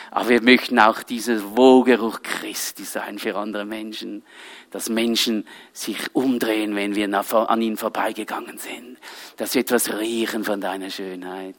[0.09, 4.23] Aber wir möchten auch dieser Wohlgeruch Christi sein für andere Menschen,
[4.69, 7.07] dass Menschen sich umdrehen, wenn wir
[7.49, 8.97] an ihnen vorbeigegangen sind,
[9.37, 11.55] dass sie etwas riechen von deiner Schönheit.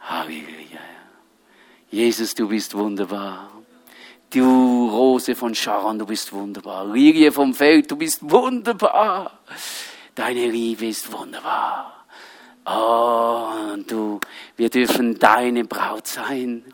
[0.00, 0.80] Halleluja.
[1.90, 3.53] Jesus, du bist wunderbar.
[4.34, 6.92] Du Rose von Sharon, du bist wunderbar.
[6.92, 9.38] Lilie vom Feld, du bist wunderbar.
[10.12, 12.04] Deine Liebe ist wunderbar.
[12.66, 14.18] Oh, du,
[14.56, 16.64] wir dürfen deine Braut sein.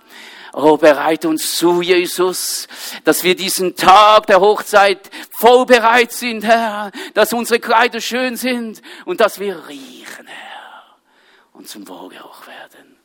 [0.55, 2.67] Oh, bereite uns zu, Jesus,
[3.05, 8.81] dass wir diesen Tag der Hochzeit voll bereit sind, Herr, dass unsere Kleider schön sind
[9.05, 10.97] und dass wir riechen, Herr,
[11.53, 12.97] und zum Wohlgeruch werden.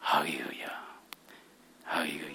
[0.00, 0.72] Halleluja.
[1.84, 2.33] Halleluja.